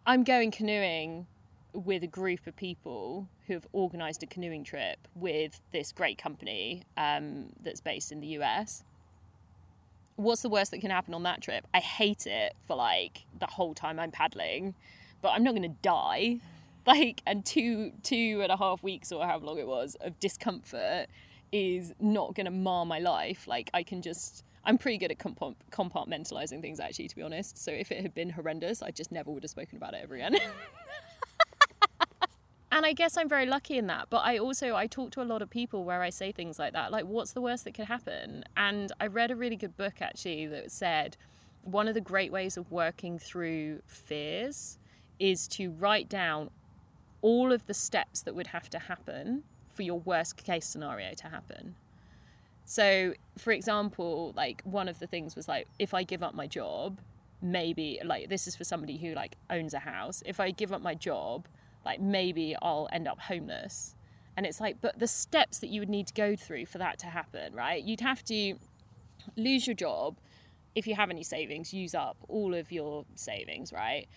[0.06, 1.26] I'm going canoeing
[1.72, 6.82] with a group of people who have organised a canoeing trip with this great company
[6.96, 8.84] um, that's based in the US.
[10.16, 11.66] What's the worst that can happen on that trip?
[11.72, 14.74] I hate it for like the whole time I'm paddling,
[15.22, 16.40] but I'm not going to die.
[16.86, 21.08] Like, and two two and a half weeks or however long it was of discomfort
[21.52, 23.46] is not going to mar my life.
[23.46, 24.44] Like, I can just.
[24.64, 27.58] I'm pretty good at compartmentalizing things, actually, to be honest.
[27.58, 30.14] So if it had been horrendous, I just never would have spoken about it ever
[30.14, 30.38] again.
[32.72, 34.08] and I guess I'm very lucky in that.
[34.10, 36.72] But I also I talk to a lot of people where I say things like
[36.72, 38.44] that, like what's the worst that could happen?
[38.56, 41.16] And I read a really good book actually that said
[41.62, 44.78] one of the great ways of working through fears
[45.18, 46.50] is to write down
[47.22, 49.42] all of the steps that would have to happen
[49.72, 51.74] for your worst case scenario to happen.
[52.64, 56.46] So, for example, like one of the things was like if I give up my
[56.46, 57.00] job,
[57.42, 60.80] maybe like this is for somebody who like owns a house, if I give up
[60.80, 61.48] my job,
[61.84, 63.94] like maybe I'll end up homeless.
[64.36, 66.98] And it's like, but the steps that you would need to go through for that
[67.00, 67.82] to happen, right?
[67.82, 68.56] You'd have to
[69.36, 70.16] lose your job.
[70.74, 74.08] If you have any savings, use up all of your savings, right?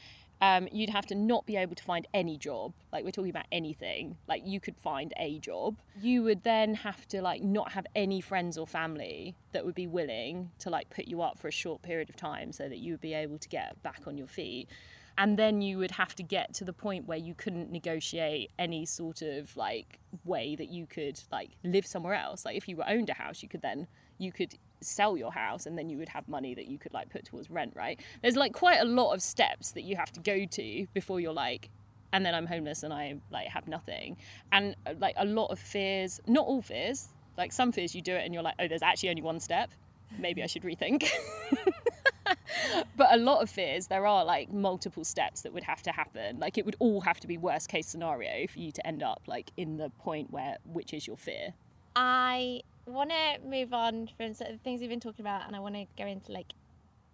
[0.41, 2.73] Um, you'd have to not be able to find any job.
[2.91, 4.17] Like we're talking about anything.
[4.27, 5.77] Like you could find a job.
[6.01, 9.87] You would then have to like not have any friends or family that would be
[9.87, 12.93] willing to like put you up for a short period of time so that you
[12.93, 14.67] would be able to get back on your feet
[15.17, 18.85] and then you would have to get to the point where you couldn't negotiate any
[18.85, 22.45] sort of like way that you could like live somewhere else.
[22.45, 23.87] Like if you were owned a house you could then
[24.17, 27.09] you could sell your house and then you would have money that you could like
[27.09, 27.99] put towards rent right?
[28.21, 31.33] There's like quite a lot of steps that you have to go to before you're
[31.33, 31.69] like
[32.11, 34.17] and then i'm homeless and i like have nothing.
[34.51, 38.13] And uh, like a lot of fears not all fears like some fears you do
[38.13, 39.71] it and you're like oh there's actually only one step
[40.19, 41.09] maybe i should rethink
[42.95, 46.39] but a lot of fears, there are like multiple steps that would have to happen.
[46.39, 49.21] Like it would all have to be worst case scenario for you to end up
[49.27, 51.53] like in the point where which is your fear.
[51.95, 55.55] I want to move on from sort of the things we've been talking about, and
[55.55, 56.53] I want to go into like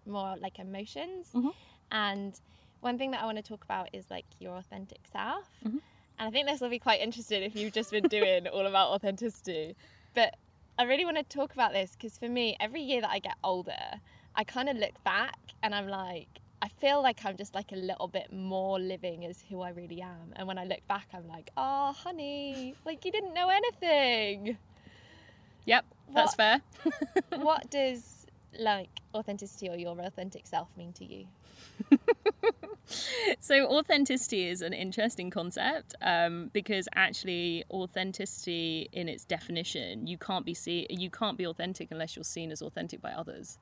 [0.06, 1.28] more like emotions.
[1.34, 1.48] Mm-hmm.
[1.92, 2.40] And
[2.80, 5.48] one thing that I want to talk about is like your authentic self.
[5.64, 5.78] Mm-hmm.
[6.18, 8.90] And I think this will be quite interesting if you've just been doing all about
[8.90, 9.76] authenticity.
[10.14, 10.36] But
[10.80, 13.34] I really want to talk about this because for me, every year that I get
[13.44, 14.00] older,
[14.34, 17.76] I kind of look back and I'm like, I feel like I'm just like a
[17.76, 20.32] little bit more living as who I really am.
[20.36, 24.56] And when I look back, I'm like, oh, honey, like you didn't know anything.
[25.66, 26.62] Yep, that's fair.
[27.36, 28.19] what does
[28.58, 31.26] like authenticity or your authentic self mean to you?
[33.40, 40.44] so authenticity is an interesting concept um, because actually authenticity in its definition you can't
[40.44, 43.58] be see you can't be authentic unless you're seen as authentic by others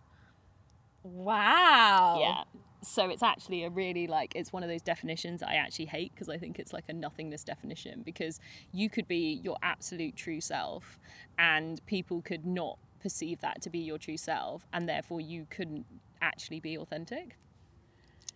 [1.02, 2.18] Wow.
[2.20, 2.60] Yeah.
[2.82, 6.28] So it's actually a really like it's one of those definitions I actually hate because
[6.28, 8.40] I think it's like a nothingness definition because
[8.72, 11.00] you could be your absolute true self
[11.38, 15.86] and people could not perceive that to be your true self and therefore you couldn't
[16.20, 17.36] actually be authentic.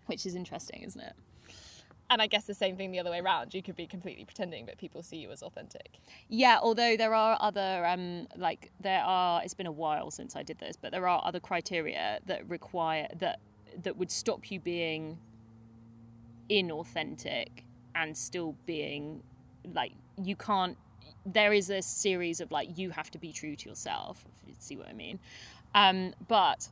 [0.06, 1.14] Which is interesting, isn't it?
[2.10, 3.54] And I guess the same thing the other way around.
[3.54, 5.98] You could be completely pretending, but people see you as authentic.
[6.28, 10.42] Yeah, although there are other, um, like, there are, it's been a while since I
[10.42, 13.38] did this, but there are other criteria that require, that,
[13.82, 15.16] that would stop you being
[16.50, 17.62] inauthentic
[17.94, 19.22] and still being,
[19.72, 19.92] like,
[20.22, 20.76] you can't,
[21.24, 24.24] there is a series of, like, you have to be true to yourself,
[24.58, 25.18] see what I mean.
[25.74, 26.68] Um, but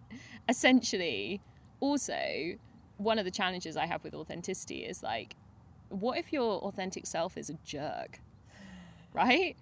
[0.48, 1.40] essentially,
[1.80, 2.54] also,
[2.96, 5.36] one of the challenges I have with authenticity is like,
[5.88, 8.20] what if your authentic self is a jerk?
[9.12, 9.56] Right?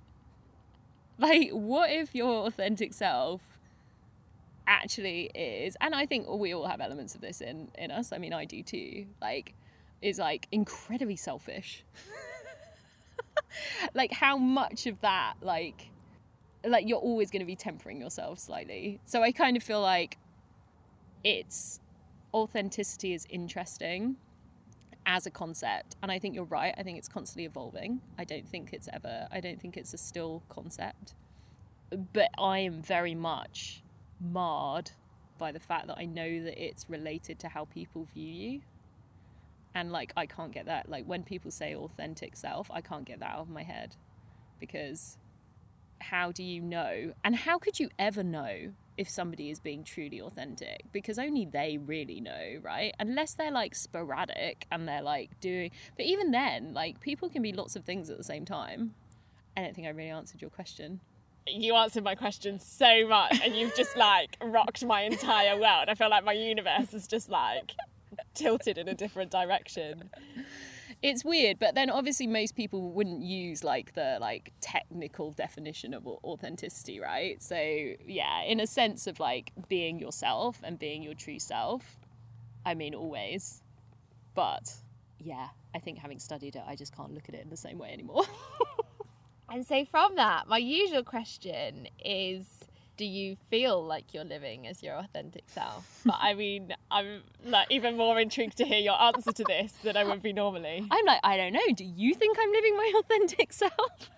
[1.19, 3.41] Like, what if your authentic self
[4.67, 8.19] actually is, and I think we all have elements of this in, in us, I
[8.19, 9.55] mean, I do too, like,
[10.03, 11.85] is like incredibly selfish.
[13.95, 15.91] like, how much of that, like,
[16.65, 19.01] like you're always going to be tempering yourself slightly.
[19.05, 20.19] So I kind of feel like
[21.25, 21.81] it's
[22.35, 24.17] authenticity is interesting
[25.07, 28.47] as a concept and i think you're right i think it's constantly evolving i don't
[28.47, 31.15] think it's ever i don't think it's a still concept
[32.13, 33.83] but i am very much
[34.21, 34.91] marred
[35.39, 38.61] by the fact that i know that it's related to how people view you
[39.79, 43.21] and like i can't get that like when people say authentic self i can't get
[43.21, 43.97] that out of my head
[44.59, 45.17] because
[46.01, 50.21] how do you know and how could you ever know if somebody is being truly
[50.21, 52.93] authentic because only they really know, right?
[52.99, 57.53] Unless they're like sporadic and they're like doing, but even then, like people can be
[57.53, 58.95] lots of things at the same time.
[59.57, 61.01] I don't think I really answered your question.
[61.47, 65.85] You answered my question so much and you've just like rocked my entire world.
[65.89, 67.71] I feel like my universe is just like
[68.39, 70.11] tilted in a different direction.
[71.03, 76.07] It's weird but then obviously most people wouldn't use like the like technical definition of
[76.07, 77.43] authenticity right?
[77.43, 81.99] So yeah in a sense of like being yourself and being your true self
[82.65, 83.63] i mean always.
[84.35, 84.73] But
[85.21, 87.79] yeah i think having studied it i just can't look at it in the same
[87.79, 88.25] way anymore.
[89.51, 92.45] And so from that my usual question is
[92.99, 96.03] do you feel like you're living as your authentic self?
[96.05, 99.97] But I mean, I'm like even more intrigued to hear your answer to this than
[99.97, 100.87] I would be normally.
[100.91, 101.73] I'm like, I don't know.
[101.75, 104.11] Do you think I'm living my authentic self?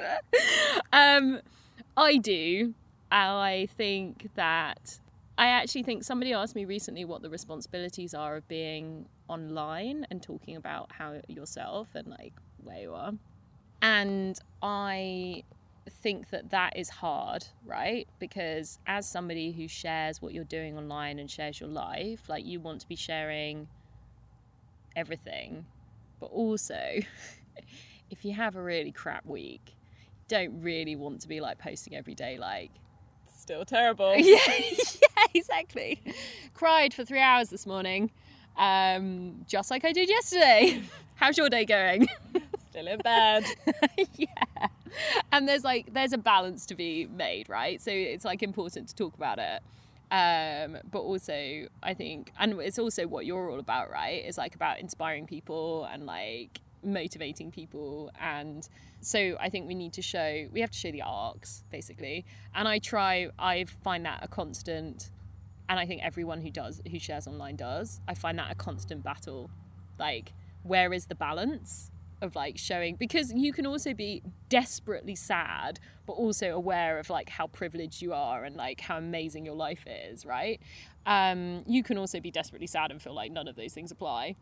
[0.92, 1.40] um,
[1.96, 2.74] I do.
[3.10, 4.98] I think that
[5.38, 10.20] I actually think somebody asked me recently what the responsibilities are of being online and
[10.20, 12.34] talking about how yourself and like
[12.64, 13.12] where you are.
[13.80, 15.44] And I
[15.88, 18.08] think that that is hard, right?
[18.18, 22.60] Because as somebody who shares what you're doing online and shares your life, like you
[22.60, 23.68] want to be sharing
[24.96, 25.66] everything.
[26.20, 26.78] But also,
[28.10, 29.74] if you have a really crap week,
[30.28, 32.70] don't really want to be like posting every day, like,
[33.38, 34.14] Still terrible.
[34.16, 36.02] yeah, yeah, exactly.
[36.52, 38.10] Cried for three hours this morning,
[38.58, 40.82] um, just like I did yesterday.
[41.14, 42.08] How's your day going?
[42.78, 43.44] Still in bed.
[44.16, 44.68] yeah.
[45.32, 47.82] And there's like there's a balance to be made, right?
[47.82, 49.62] So it's like important to talk about it.
[50.12, 54.22] Um, but also I think and it's also what you're all about, right?
[54.24, 58.68] It's like about inspiring people and like motivating people and
[59.00, 62.24] so I think we need to show we have to show the arcs basically.
[62.54, 65.10] And I try I find that a constant
[65.68, 68.00] and I think everyone who does who shares online does.
[68.06, 69.50] I find that a constant battle.
[69.98, 70.32] Like
[70.62, 71.90] where is the balance?
[72.20, 77.28] Of like showing because you can also be desperately sad but also aware of like
[77.28, 80.60] how privileged you are and like how amazing your life is right?
[81.06, 84.34] Um, you can also be desperately sad and feel like none of those things apply.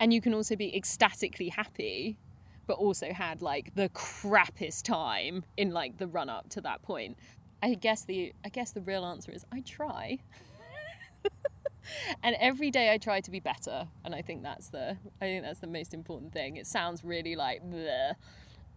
[0.00, 2.18] And you can also be ecstatically happy
[2.66, 7.16] but also had like the crappiest time in like the run up to that point.
[7.62, 10.18] I guess the i guess the real answer is i try
[12.22, 15.44] and every day I try to be better, and I think that's the I think
[15.44, 16.56] that's the most important thing.
[16.56, 18.14] It sounds really like bleh,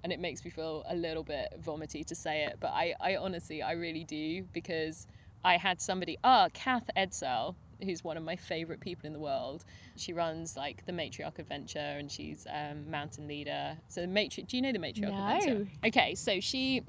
[0.03, 3.15] and it makes me feel a little bit vomity to say it, but I, I
[3.15, 5.07] honestly I really do because
[5.43, 9.65] I had somebody ah Kath Edsel who's one of my favorite people in the world.
[9.95, 13.77] She runs like the Matriarch Adventure and she's um, mountain leader.
[13.87, 15.17] So the Matri- do you know the Matriarch No.
[15.17, 15.67] Adventure?
[15.85, 16.83] Okay, so she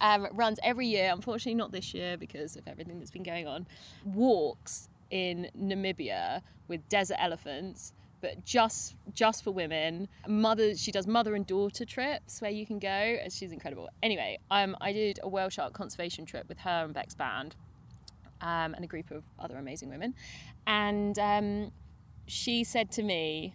[0.00, 3.66] um, runs every year, unfortunately not this year because of everything that's been going on,
[4.04, 7.92] walks in Namibia with desert elephants.
[8.22, 12.78] But just just for women, mother she does mother and daughter trips where you can
[12.78, 13.88] go, and she's incredible.
[14.02, 17.54] Anyway, um, I did a whale shark conservation trip with her and Bex Band,
[18.40, 20.14] um, and a group of other amazing women,
[20.66, 21.72] and um,
[22.26, 23.54] she said to me,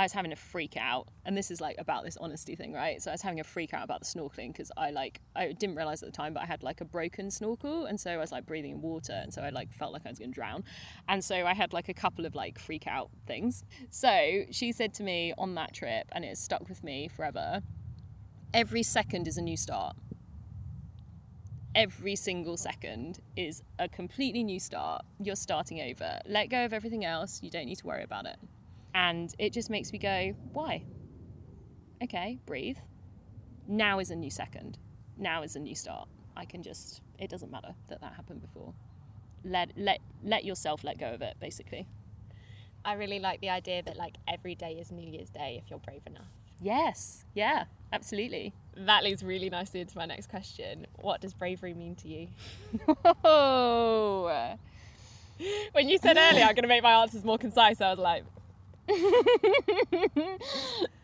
[0.00, 3.02] I was having a freak out, and this is like about this honesty thing, right?
[3.02, 5.76] So I was having a freak out about the snorkeling because I like I didn't
[5.76, 8.32] realize at the time, but I had like a broken snorkel, and so I was
[8.32, 10.64] like breathing in water, and so I like felt like I was going to drown,
[11.06, 13.62] and so I had like a couple of like freak out things.
[13.90, 17.60] So she said to me on that trip, and it stuck with me forever.
[18.54, 19.96] Every second is a new start.
[21.74, 25.04] Every single second is a completely new start.
[25.22, 26.20] You're starting over.
[26.24, 27.40] Let go of everything else.
[27.42, 28.38] You don't need to worry about it.
[28.94, 30.84] And it just makes me go, why?
[32.02, 32.78] Okay, breathe.
[33.68, 34.78] Now is a new second.
[35.16, 36.08] Now is a new start.
[36.36, 38.72] I can just, it doesn't matter that that happened before.
[39.44, 41.86] Let, let, let yourself let go of it, basically.
[42.84, 45.78] I really like the idea that like every day is New Year's Day if you're
[45.78, 46.28] brave enough.
[46.62, 48.54] Yes, yeah, absolutely.
[48.76, 50.86] That leads really nicely into my next question.
[50.96, 52.28] What does bravery mean to you?
[53.24, 54.56] Oh,
[55.72, 58.24] When you said earlier I'm going to make my answers more concise, I was like,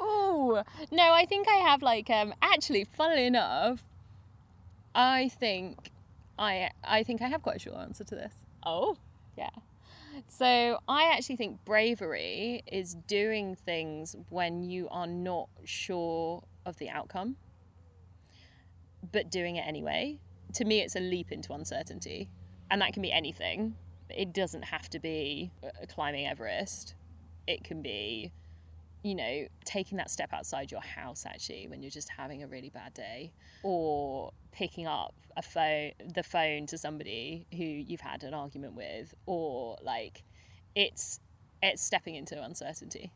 [0.00, 3.82] oh no, I think I have like um actually, funnily enough,
[4.94, 5.90] I think
[6.38, 8.32] I I think I have quite a short answer to this.
[8.64, 8.96] oh,
[9.36, 9.50] Yeah.
[10.28, 16.88] So I actually think bravery is doing things when you are not sure of the
[16.88, 17.36] outcome,
[19.12, 20.18] but doing it anyway.
[20.54, 22.30] To me, it's a leap into uncertainty,
[22.70, 23.76] and that can be anything.
[24.08, 26.94] It doesn't have to be uh, climbing Everest.
[27.47, 28.32] It can be,
[29.02, 32.70] you know, taking that step outside your house actually when you're just having a really
[32.70, 33.32] bad day,
[33.62, 39.14] or picking up a phone, the phone to somebody who you've had an argument with,
[39.27, 40.23] or like,
[40.74, 41.20] it's
[41.62, 43.12] it's stepping into uncertainty.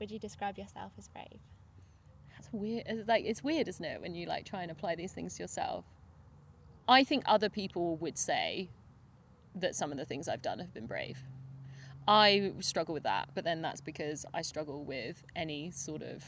[0.00, 1.40] would you describe yourself as brave?
[2.32, 2.84] That's weird.
[2.86, 5.42] It's like it's weird, isn't it, when you like try and apply these things to
[5.42, 5.84] yourself?
[6.88, 8.70] I think other people would say
[9.54, 11.18] that some of the things I've done have been brave.
[12.10, 16.24] I struggle with that, but then that's because I struggle with any sort of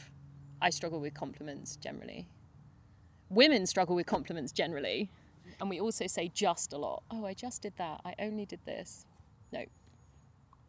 [0.61, 2.25] I struggle with compliments generally.
[3.29, 5.09] Women struggle with compliments generally,
[5.59, 7.03] and we also say just a lot.
[7.11, 7.99] Oh, I just did that.
[8.05, 9.05] I only did this.
[9.51, 9.67] Nope.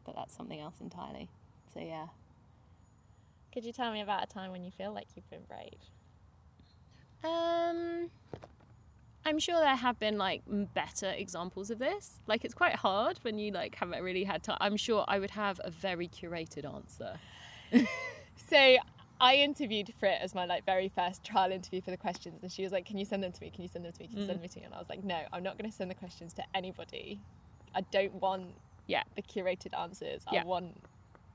[0.05, 1.29] But that's something else entirely.
[1.73, 2.09] So yeah.
[3.53, 5.79] Could you tell me about a time when you feel like you've been brave?
[7.23, 8.11] Um,
[9.27, 10.43] I'm sure there have been like
[10.75, 12.21] better examples of this.
[12.27, 14.59] Like it's quite hard when you like haven't really had time.
[14.61, 17.19] I'm sure I would have a very curated answer.
[18.49, 18.77] So
[19.21, 22.63] I interviewed Frit as my like very first trial interview for the questions, and she
[22.63, 23.51] was like, "Can you send them to me?
[23.51, 24.09] Can you send them to me?
[24.09, 24.43] Can you send mm.
[24.43, 26.33] them to me?" And I was like, "No, I'm not going to send the questions
[26.35, 27.21] to anybody.
[27.75, 28.55] I don't want
[28.87, 29.03] Yeah.
[29.17, 30.23] the curated answers.
[30.31, 30.43] Yeah.
[30.43, 30.77] I want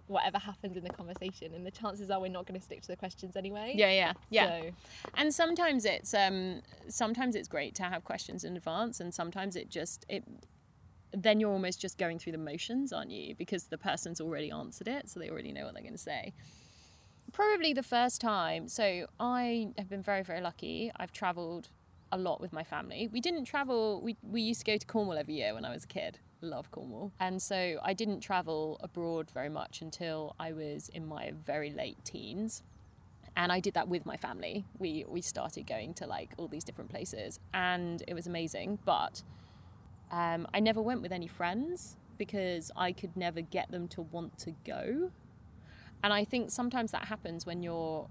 [0.10, 2.88] whatever happens in the conversation, and the chances are we're not going to stick to
[2.88, 3.74] the questions anyway.
[3.76, 4.62] Yeah, yeah, yeah.
[4.62, 4.70] So,
[5.16, 9.70] And sometimes it's um sometimes it's great to have questions in advance and sometimes it
[9.70, 10.24] just it
[11.12, 13.36] then you're almost just going through the motions, aren't you?
[13.36, 16.34] Because the person's already answered it, so they already know what they're going to say.
[17.32, 18.68] Probably the first time.
[18.68, 20.92] So I have been very very lucky.
[20.96, 21.70] I've traveled
[22.12, 23.08] a lot with my family.
[23.12, 25.84] We didn't travel we we used to go to Cornwall every year when I was
[25.84, 26.20] a kid.
[26.42, 27.12] Love Cornwall.
[27.20, 31.98] And so I didn't travel abroad very much until I was in my very late
[32.04, 32.64] teens
[33.36, 34.66] and I did that with my family.
[34.78, 38.80] We we started going to like all these different places, and it was amazing.
[38.84, 39.24] But
[40.12, 44.38] um, I never went with any friends because I could never get them to want
[44.40, 45.12] to go.
[46.04, 48.08] And I think sometimes that happens when you're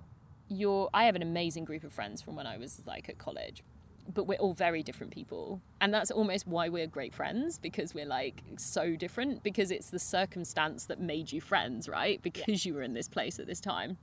[0.49, 0.89] you're.
[0.95, 3.63] I have an amazing group of friends from when I was like at college,
[4.13, 8.07] but we're all very different people, and that's almost why we're great friends because we're
[8.07, 9.43] like so different.
[9.43, 12.21] Because it's the circumstance that made you friends, right?
[12.23, 13.99] Because you were in this place at this time.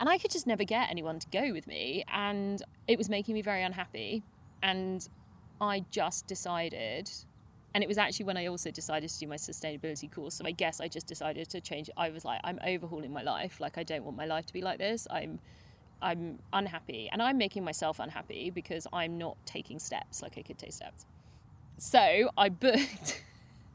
[0.00, 3.34] And I could just never get anyone to go with me, and it was making
[3.34, 4.22] me very unhappy.
[4.62, 5.08] And
[5.60, 7.10] I just decided,
[7.74, 10.34] and it was actually when I also decided to do my sustainability course.
[10.34, 11.90] So I guess I just decided to change.
[11.96, 13.60] I was like, I'm overhauling my life.
[13.60, 15.06] Like I don't want my life to be like this.
[15.10, 15.38] I'm,
[16.00, 20.58] I'm unhappy, and I'm making myself unhappy because I'm not taking steps like I could
[20.58, 21.06] take steps.
[21.76, 23.22] So I booked,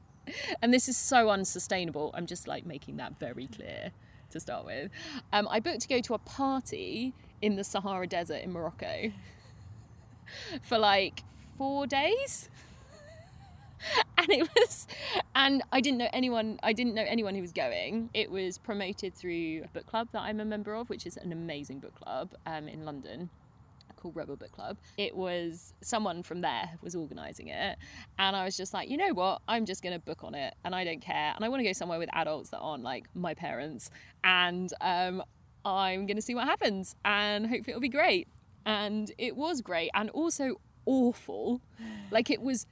[0.61, 2.11] and this is so unsustainable.
[2.13, 3.91] I'm just like making that very clear
[4.31, 4.91] to start with.
[5.31, 9.11] Um, I booked to go to a party in the Sahara Desert in Morocco
[10.63, 11.23] for like
[11.57, 12.49] four days.
[14.18, 14.88] And it was,
[15.35, 16.57] and I didn't know anyone.
[16.64, 18.10] I didn't know anyone who was going.
[18.14, 21.34] It was promoted through a book club that I'm a member of, which is an
[21.34, 23.30] amazing book club um, in London
[24.03, 24.77] called Rebel Book Club.
[24.97, 27.77] It was someone from there was organising it,
[28.19, 30.76] and I was just like, you know what, I'm just to book on it, and
[30.76, 33.34] I don't care, and I want to go somewhere with adults that aren't like my
[33.34, 33.89] parents,
[34.23, 35.23] and um,
[35.65, 38.27] I'm to see what happens, and hopefully it'll be great.
[38.65, 41.61] And it was great, and also awful.
[42.11, 42.65] Like it was,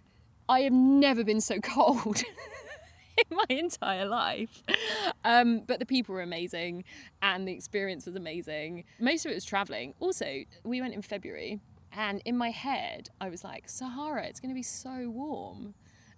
[0.49, 2.23] I have never been so cold.
[3.18, 4.63] in my entire life.
[5.23, 6.84] Um, but the people were amazing
[7.22, 8.85] and the experience was amazing.
[8.99, 9.93] Most of it was traveling.
[9.99, 11.59] Also, we went in February
[11.91, 15.73] and in my head, I was like, Sahara, it's going to be so warm.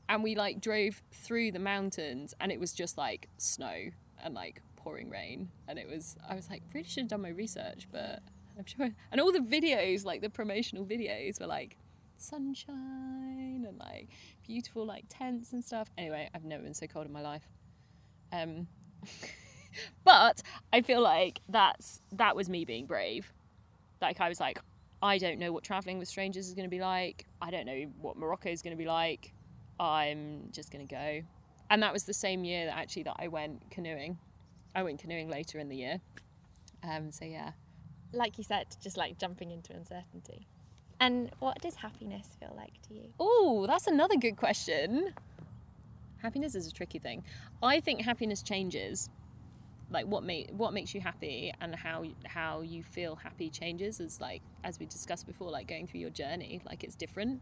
[0.10, 3.90] And we like drove through the mountains and it was just like snow
[4.24, 5.50] and like pouring rain.
[5.68, 8.22] And it was, I was like, really should have done my research, but
[8.58, 8.91] I'm sure.
[9.12, 11.78] And all the videos, like the promotional videos, were like
[12.18, 14.10] sunshine and like
[14.45, 15.90] beautiful like tents and stuff.
[15.98, 17.48] Anyway, I've never been so cold in my life.
[18.31, 18.68] Um,
[20.03, 20.41] but
[20.72, 23.31] I feel like that's that was me being brave.
[24.02, 24.60] Like I was like,
[25.02, 27.26] I don't know what traveling with strangers is going to be like.
[27.41, 29.34] I don't know what Morocco is going to be like.
[29.80, 31.22] I'm just going to go.
[31.69, 34.18] And that was the same year that actually that I went canoeing.
[34.76, 36.02] I went canoeing later in the year.
[36.84, 37.52] Um, so yeah.
[38.11, 40.48] like you said, just like jumping into uncertainty.
[41.04, 43.10] And what does happiness feel like to you?
[43.20, 45.14] Oh, that's another good question.
[46.22, 47.26] Happiness is a tricky thing.
[47.62, 49.10] I think happiness changes.
[49.92, 50.24] Like what
[50.54, 54.86] what makes you happy and how how you feel happy changes is like as we
[54.86, 56.62] discussed before, like going through your journey.
[56.66, 57.42] Like it's different,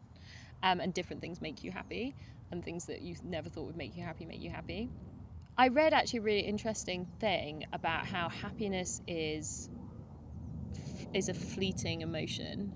[0.63, 2.15] um, and different things make you happy,
[2.49, 4.89] and things that you never thought would make you happy make you happy.
[5.55, 9.69] I read actually a really interesting thing about how happiness is
[11.13, 12.73] is a fleeting emotion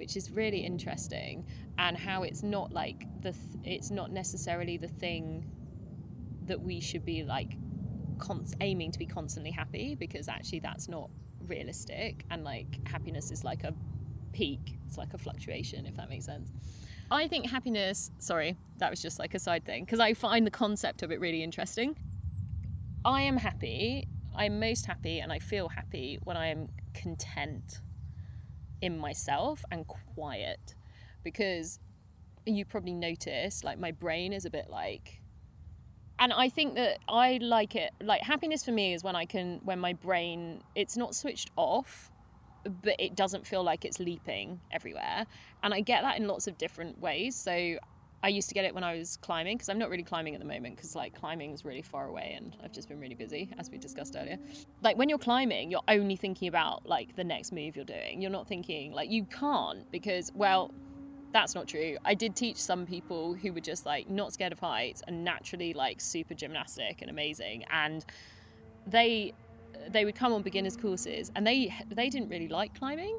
[0.00, 1.44] which is really interesting
[1.76, 5.44] and how it's not like the th- it's not necessarily the thing
[6.46, 7.52] that we should be like
[8.62, 11.10] aiming to be constantly happy because actually that's not
[11.46, 13.74] realistic and like happiness is like a
[14.32, 14.78] peak.
[14.86, 16.50] It's like a fluctuation if that makes sense.
[17.10, 20.50] I think happiness sorry that was just like a side thing because i find the
[20.50, 21.94] concept of it really interesting.
[23.04, 27.80] I am happy i'm most happy and i feel happy when i am content
[28.82, 30.74] in myself and quiet.
[31.22, 31.78] Because
[32.46, 35.20] you probably notice like my brain is a bit like
[36.18, 39.60] and i think that i like it like happiness for me is when i can
[39.62, 42.10] when my brain it's not switched off
[42.64, 45.26] but it doesn't feel like it's leaping everywhere.
[45.62, 47.36] And i get that in lots of different ways.
[47.36, 47.78] So
[48.22, 50.40] I used to get it when I was climbing because I'm not really climbing at
[50.40, 53.50] the moment because like climbing is really far away and I've just been really busy
[53.58, 54.38] as we discussed earlier.
[54.82, 58.20] Like when you're climbing, you're only thinking about like the next move you're doing.
[58.20, 60.70] You're not thinking like you can't because well,
[61.32, 61.96] that's not true.
[62.04, 65.72] I did teach some people who were just like not scared of heights and naturally
[65.72, 68.04] like super gymnastic and amazing and
[68.86, 69.32] they
[69.88, 73.18] they would come on beginners courses and they they didn't really like climbing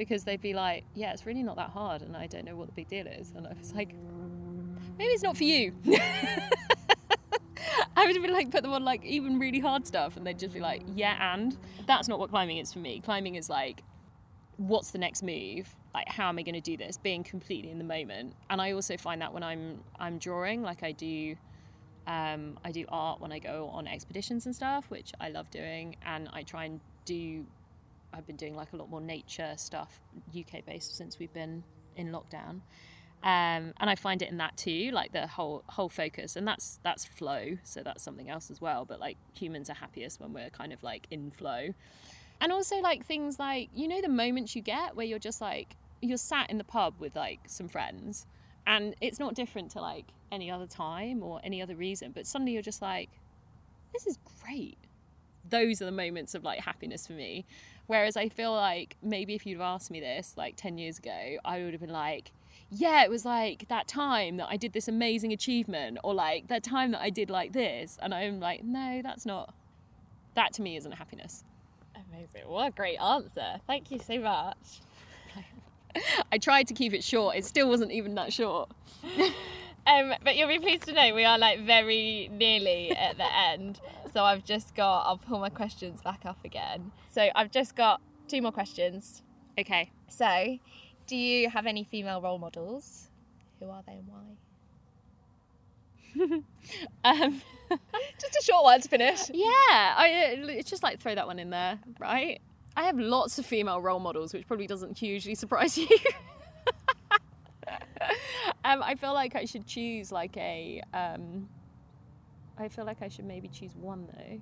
[0.00, 2.68] because they'd be like, yeah, it's really not that hard and I don't know what
[2.68, 3.34] the big deal is.
[3.36, 3.94] And I was like,
[4.96, 5.74] maybe it's not for you.
[7.96, 10.54] I would be like, put them on like even really hard stuff and they'd just
[10.54, 11.54] be like, yeah, and
[11.86, 13.02] that's not what climbing is for me.
[13.04, 13.82] Climbing is like,
[14.56, 15.76] what's the next move?
[15.92, 16.96] Like, how am I going to do this?
[16.96, 18.36] Being completely in the moment.
[18.48, 21.36] And I also find that when I'm I'm drawing, like I do.
[22.06, 25.96] Um, I do art when I go on expeditions and stuff, which I love doing,
[26.04, 27.44] and I try and do
[28.12, 30.00] I've been doing like a lot more nature stuff,
[30.36, 31.64] UK based since we've been
[31.96, 32.60] in lockdown.
[33.22, 36.80] Um, and I find it in that too, like the whole whole focus, and that's
[36.82, 37.58] that's flow.
[37.62, 38.86] So that's something else as well.
[38.86, 41.74] But like humans are happiest when we're kind of like in flow,
[42.40, 45.76] and also like things like you know the moments you get where you're just like
[46.00, 48.26] you're sat in the pub with like some friends,
[48.66, 52.52] and it's not different to like any other time or any other reason, but suddenly
[52.52, 53.10] you're just like,
[53.92, 54.78] this is great.
[55.48, 57.44] Those are the moments of like happiness for me.
[57.90, 61.38] Whereas I feel like maybe if you'd have asked me this like 10 years ago,
[61.44, 62.30] I would have been like,
[62.70, 66.62] yeah, it was like that time that I did this amazing achievement, or like that
[66.62, 67.98] time that I did like this.
[68.00, 69.52] And I'm like, no, that's not,
[70.36, 71.42] that to me isn't happiness.
[71.96, 72.42] Amazing.
[72.48, 73.56] What a great answer.
[73.66, 74.82] Thank you so much.
[76.30, 78.70] I tried to keep it short, it still wasn't even that short.
[79.86, 83.80] Um, but you'll be pleased to know we are like very nearly at the end.
[84.12, 86.90] So I've just got, I'll pull my questions back up again.
[87.12, 89.22] So I've just got two more questions.
[89.58, 89.90] Okay.
[90.08, 90.58] So,
[91.06, 93.08] do you have any female role models?
[93.60, 94.22] Who are they and why?
[97.04, 97.40] Um,
[98.20, 99.30] Just a short one to finish.
[99.32, 102.40] yeah, I, uh, it's just like throw that one in there, right?
[102.76, 105.88] I have lots of female role models, which probably doesn't hugely surprise you.
[108.64, 110.82] um, I feel like I should choose like a.
[110.92, 111.48] Um,
[112.60, 114.40] I feel like I should maybe choose one though.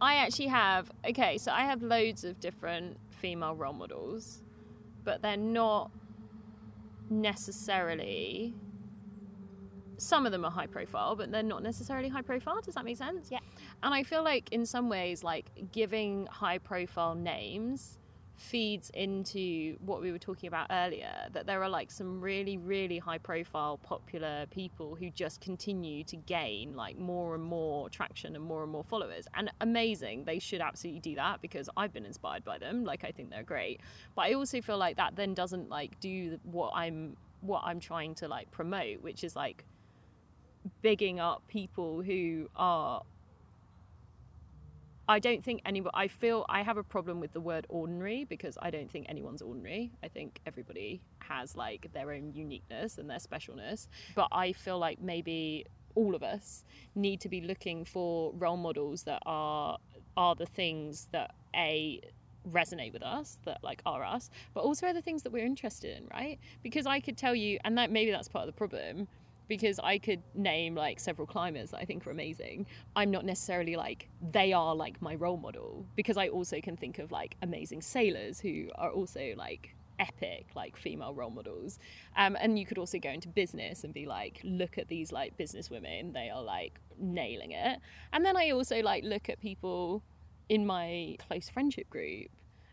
[0.00, 4.42] I actually have okay, so I have loads of different female role models,
[5.04, 5.90] but they're not
[7.10, 8.54] necessarily.
[9.96, 12.60] Some of them are high profile, but they're not necessarily high profile.
[12.60, 13.28] Does that make sense?
[13.30, 13.38] Yeah.
[13.82, 17.98] And I feel like in some ways, like giving high profile names
[18.36, 22.98] feeds into what we were talking about earlier that there are like some really really
[22.98, 28.44] high profile popular people who just continue to gain like more and more traction and
[28.44, 29.26] more and more followers.
[29.34, 32.84] And amazing they should absolutely do that because I've been inspired by them.
[32.84, 33.80] Like I think they're great.
[34.16, 38.14] But I also feel like that then doesn't like do what I'm what I'm trying
[38.16, 39.64] to like promote which is like
[40.82, 43.02] bigging up people who are
[45.08, 45.90] I don't think anyone.
[45.94, 49.42] I feel I have a problem with the word ordinary because I don't think anyone's
[49.42, 49.92] ordinary.
[50.02, 53.88] I think everybody has like their own uniqueness and their specialness.
[54.14, 56.64] But I feel like maybe all of us
[56.94, 59.78] need to be looking for role models that are
[60.16, 62.00] are the things that a
[62.50, 65.96] resonate with us that like are us but also are the things that we're interested
[65.96, 69.08] in right because i could tell you and that maybe that's part of the problem
[69.48, 72.66] because I could name like several climbers that I think are amazing.
[72.96, 76.98] I'm not necessarily like they are like my role model because I also can think
[76.98, 81.78] of like amazing sailors who are also like epic like female role models.
[82.16, 85.36] Um, and you could also go into business and be like look at these like
[85.36, 86.12] business women.
[86.12, 87.80] They are like nailing it.
[88.12, 90.02] And then i also like look at people
[90.48, 92.28] in my close friendship group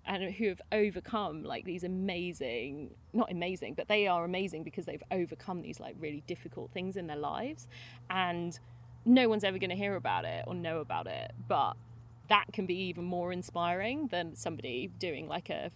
[0.05, 5.03] and who have overcome like these amazing not amazing but they are amazing because they've
[5.11, 7.67] overcome these like really difficult things in their lives.
[8.09, 8.57] And
[9.05, 11.73] no one's ever going to hear about it or know about it but
[12.29, 15.71] that can be even more inspiring than somebody doing like a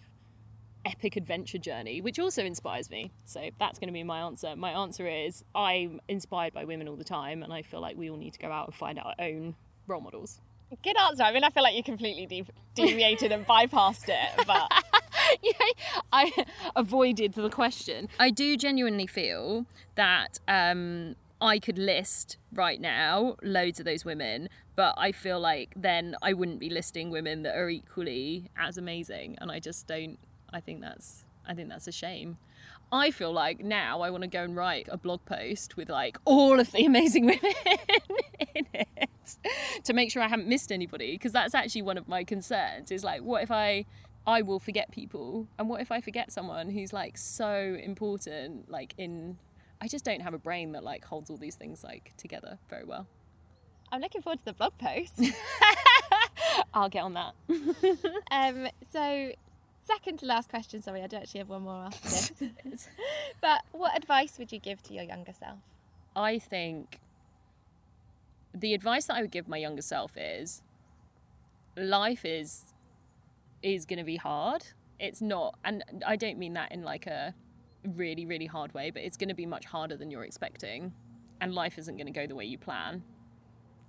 [0.84, 3.10] epic adventure journey which also inspires me.
[3.24, 4.54] So that's going to be my answer.
[4.56, 8.10] My answer is i'm inspired by women all the time and i feel like we
[8.10, 9.54] all need to go out and find our own
[9.88, 10.40] role models
[10.82, 11.22] Good answer.
[11.22, 14.70] I mean, I feel like you completely de- deviated and bypassed it, but
[15.42, 15.52] yeah,
[16.12, 16.32] I
[16.74, 18.08] avoided the question.
[18.18, 24.48] I do genuinely feel that um, I could list right now loads of those women,
[24.74, 29.38] but I feel like then I wouldn't be listing women that are equally as amazing,
[29.40, 30.18] and I just don't.
[30.52, 31.24] I think that's.
[31.48, 32.38] I think that's a shame.
[32.92, 36.18] I feel like now I want to go and write a blog post with like
[36.24, 37.52] all of the amazing women
[38.54, 39.08] in it
[39.84, 43.02] to make sure I haven't missed anybody because that's actually one of my concerns is
[43.02, 43.86] like what if I
[44.26, 48.94] I will forget people and what if I forget someone who's like so important like
[48.98, 49.38] in
[49.80, 52.84] I just don't have a brain that like holds all these things like together very
[52.84, 53.06] well.
[53.92, 55.20] I'm looking forward to the blog post.
[56.74, 57.34] I'll get on that.
[58.30, 59.32] um, so,
[59.86, 60.82] second to last question.
[60.82, 62.88] Sorry, I do actually have one more after this.
[63.40, 65.58] but what advice would you give to your younger self?
[66.14, 67.00] I think
[68.54, 70.62] the advice that I would give my younger self is
[71.76, 72.64] life is
[73.62, 74.64] is going to be hard.
[74.98, 77.34] It's not and I don't mean that in like a
[77.84, 80.92] really really hard way, but it's going to be much harder than you're expecting
[81.40, 83.02] and life isn't going to go the way you plan.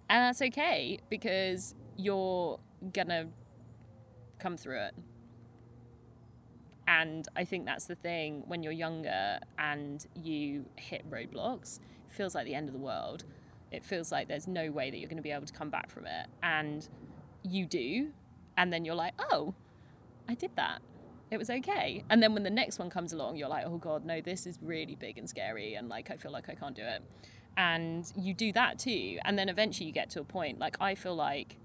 [0.09, 2.59] And that's okay because you're
[2.93, 3.27] going to
[4.39, 4.95] come through it.
[6.87, 12.33] And I think that's the thing when you're younger and you hit roadblocks, it feels
[12.33, 13.25] like the end of the world.
[13.71, 15.89] It feels like there's no way that you're going to be able to come back
[15.89, 16.27] from it.
[16.41, 16.87] And
[17.43, 18.09] you do.
[18.55, 19.53] And then you're like, oh,
[20.29, 20.81] I did that.
[21.29, 22.05] It was okay.
[22.09, 24.57] And then when the next one comes along, you're like, oh God, no, this is
[24.61, 25.73] really big and scary.
[25.73, 27.01] And like, I feel like I can't do it.
[27.57, 29.17] And you do that too.
[29.25, 31.57] And then eventually you get to a point, like, I feel like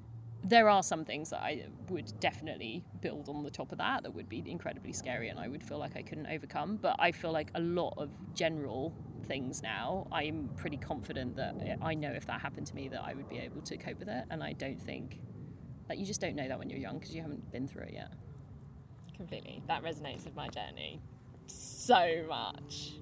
[0.44, 4.12] there are some things that I would definitely build on the top of that that
[4.12, 6.78] would be incredibly scary and I would feel like I couldn't overcome.
[6.81, 8.93] But I feel like a lot of general
[9.27, 13.14] things now, I'm pretty confident that I know if that happened to me that I
[13.14, 14.24] would be able to cope with it.
[14.31, 15.20] And I don't think
[15.89, 17.94] that you just don't know that when you're young because you haven't been through it
[17.94, 18.12] yet.
[19.16, 19.62] Completely.
[19.69, 21.01] That resonates with my journey
[21.47, 22.94] so much.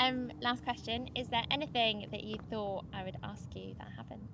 [0.00, 1.08] Um, last question.
[1.14, 4.28] Is there anything that you thought I would ask you that happened?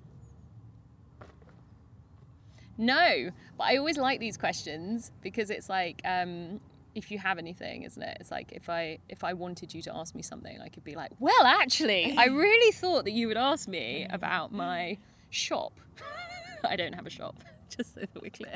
[2.77, 6.59] No, but I always like these questions because it's like um,
[6.95, 8.17] if you have anything, isn't it?
[8.19, 10.95] It's like if I if I wanted you to ask me something, I could be
[10.95, 14.97] like, well, actually, I really thought that you would ask me about my
[15.29, 15.79] shop.
[16.63, 17.35] I don't have a shop,
[17.75, 18.55] just so that we're clear.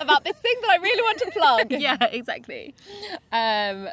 [0.00, 1.72] About this thing that I really want to plug.
[1.80, 2.74] yeah, exactly.
[3.32, 3.88] Um,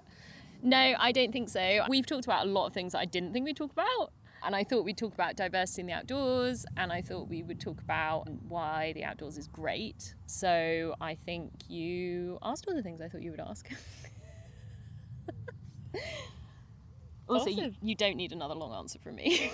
[0.64, 1.85] no, I don't think so.
[1.88, 4.11] We've talked about a lot of things that I didn't think we'd talk about.
[4.44, 7.60] And I thought we'd talk about diversity in the outdoors, and I thought we would
[7.60, 10.14] talk about why the outdoors is great.
[10.26, 13.68] So I think you asked all the things I thought you would ask.
[17.28, 17.76] also, you, Awesome.
[17.82, 19.52] you don't need another long answer from me.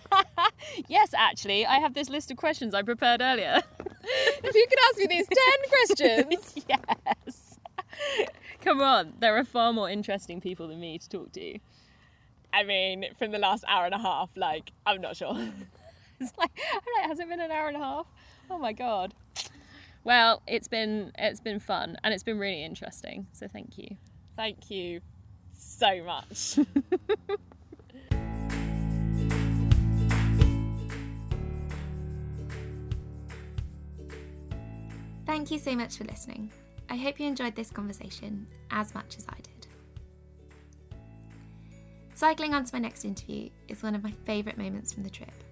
[0.88, 3.60] yes, actually, I have this list of questions I prepared earlier.
[4.04, 5.26] if you could ask me these
[5.96, 6.54] 10 questions.
[6.68, 7.58] yes.
[8.60, 11.58] Come on, there are far more interesting people than me to talk to.
[12.54, 15.36] I mean, from the last hour and a half, like, I'm not sure.
[16.20, 18.06] It's like, I'm like, has it been an hour and a half?
[18.48, 19.12] Oh my god.
[20.04, 23.26] Well, it's been it's been fun and it's been really interesting.
[23.32, 23.96] So thank you.
[24.36, 25.00] Thank you
[25.58, 26.60] so much.
[35.26, 36.52] Thank you so much for listening.
[36.88, 39.53] I hope you enjoyed this conversation as much as I did.
[42.24, 45.44] Cycling on to my next interview is one of my favourite moments from the trip.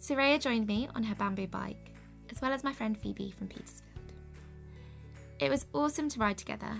[0.00, 1.92] Soraya joined me on her bamboo bike,
[2.30, 4.14] as well as my friend Phoebe from Petersfield.
[5.38, 6.72] It was awesome to ride together.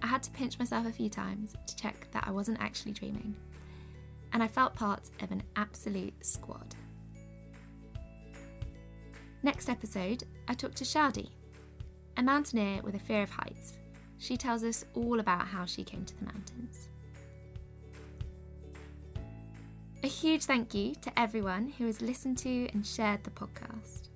[0.00, 3.34] I had to pinch myself a few times to check that I wasn't actually dreaming,
[4.32, 6.76] and I felt part of an absolute squad.
[9.42, 11.30] Next episode, I talked to Shadi,
[12.16, 13.72] a mountaineer with a fear of heights.
[14.18, 16.90] She tells us all about how she came to the mountains.
[20.02, 24.08] A huge thank you to everyone who has listened to and shared the podcast.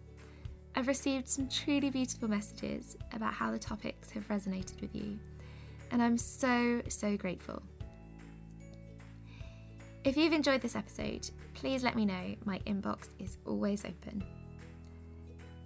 [0.76, 5.18] I've received some truly beautiful messages about how the topics have resonated with you,
[5.90, 7.62] and I'm so, so grateful.
[10.04, 12.36] If you've enjoyed this episode, please let me know.
[12.44, 14.22] My inbox is always open.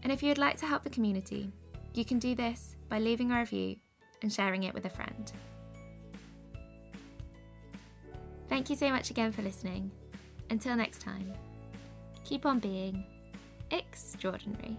[0.02, 1.52] And if you would like to help the community,
[1.92, 3.76] you can do this by leaving a review
[4.22, 5.30] and sharing it with a friend.
[8.48, 9.90] Thank you so much again for listening.
[10.50, 11.32] Until next time,
[12.24, 13.04] keep on being
[13.70, 14.76] extraordinary.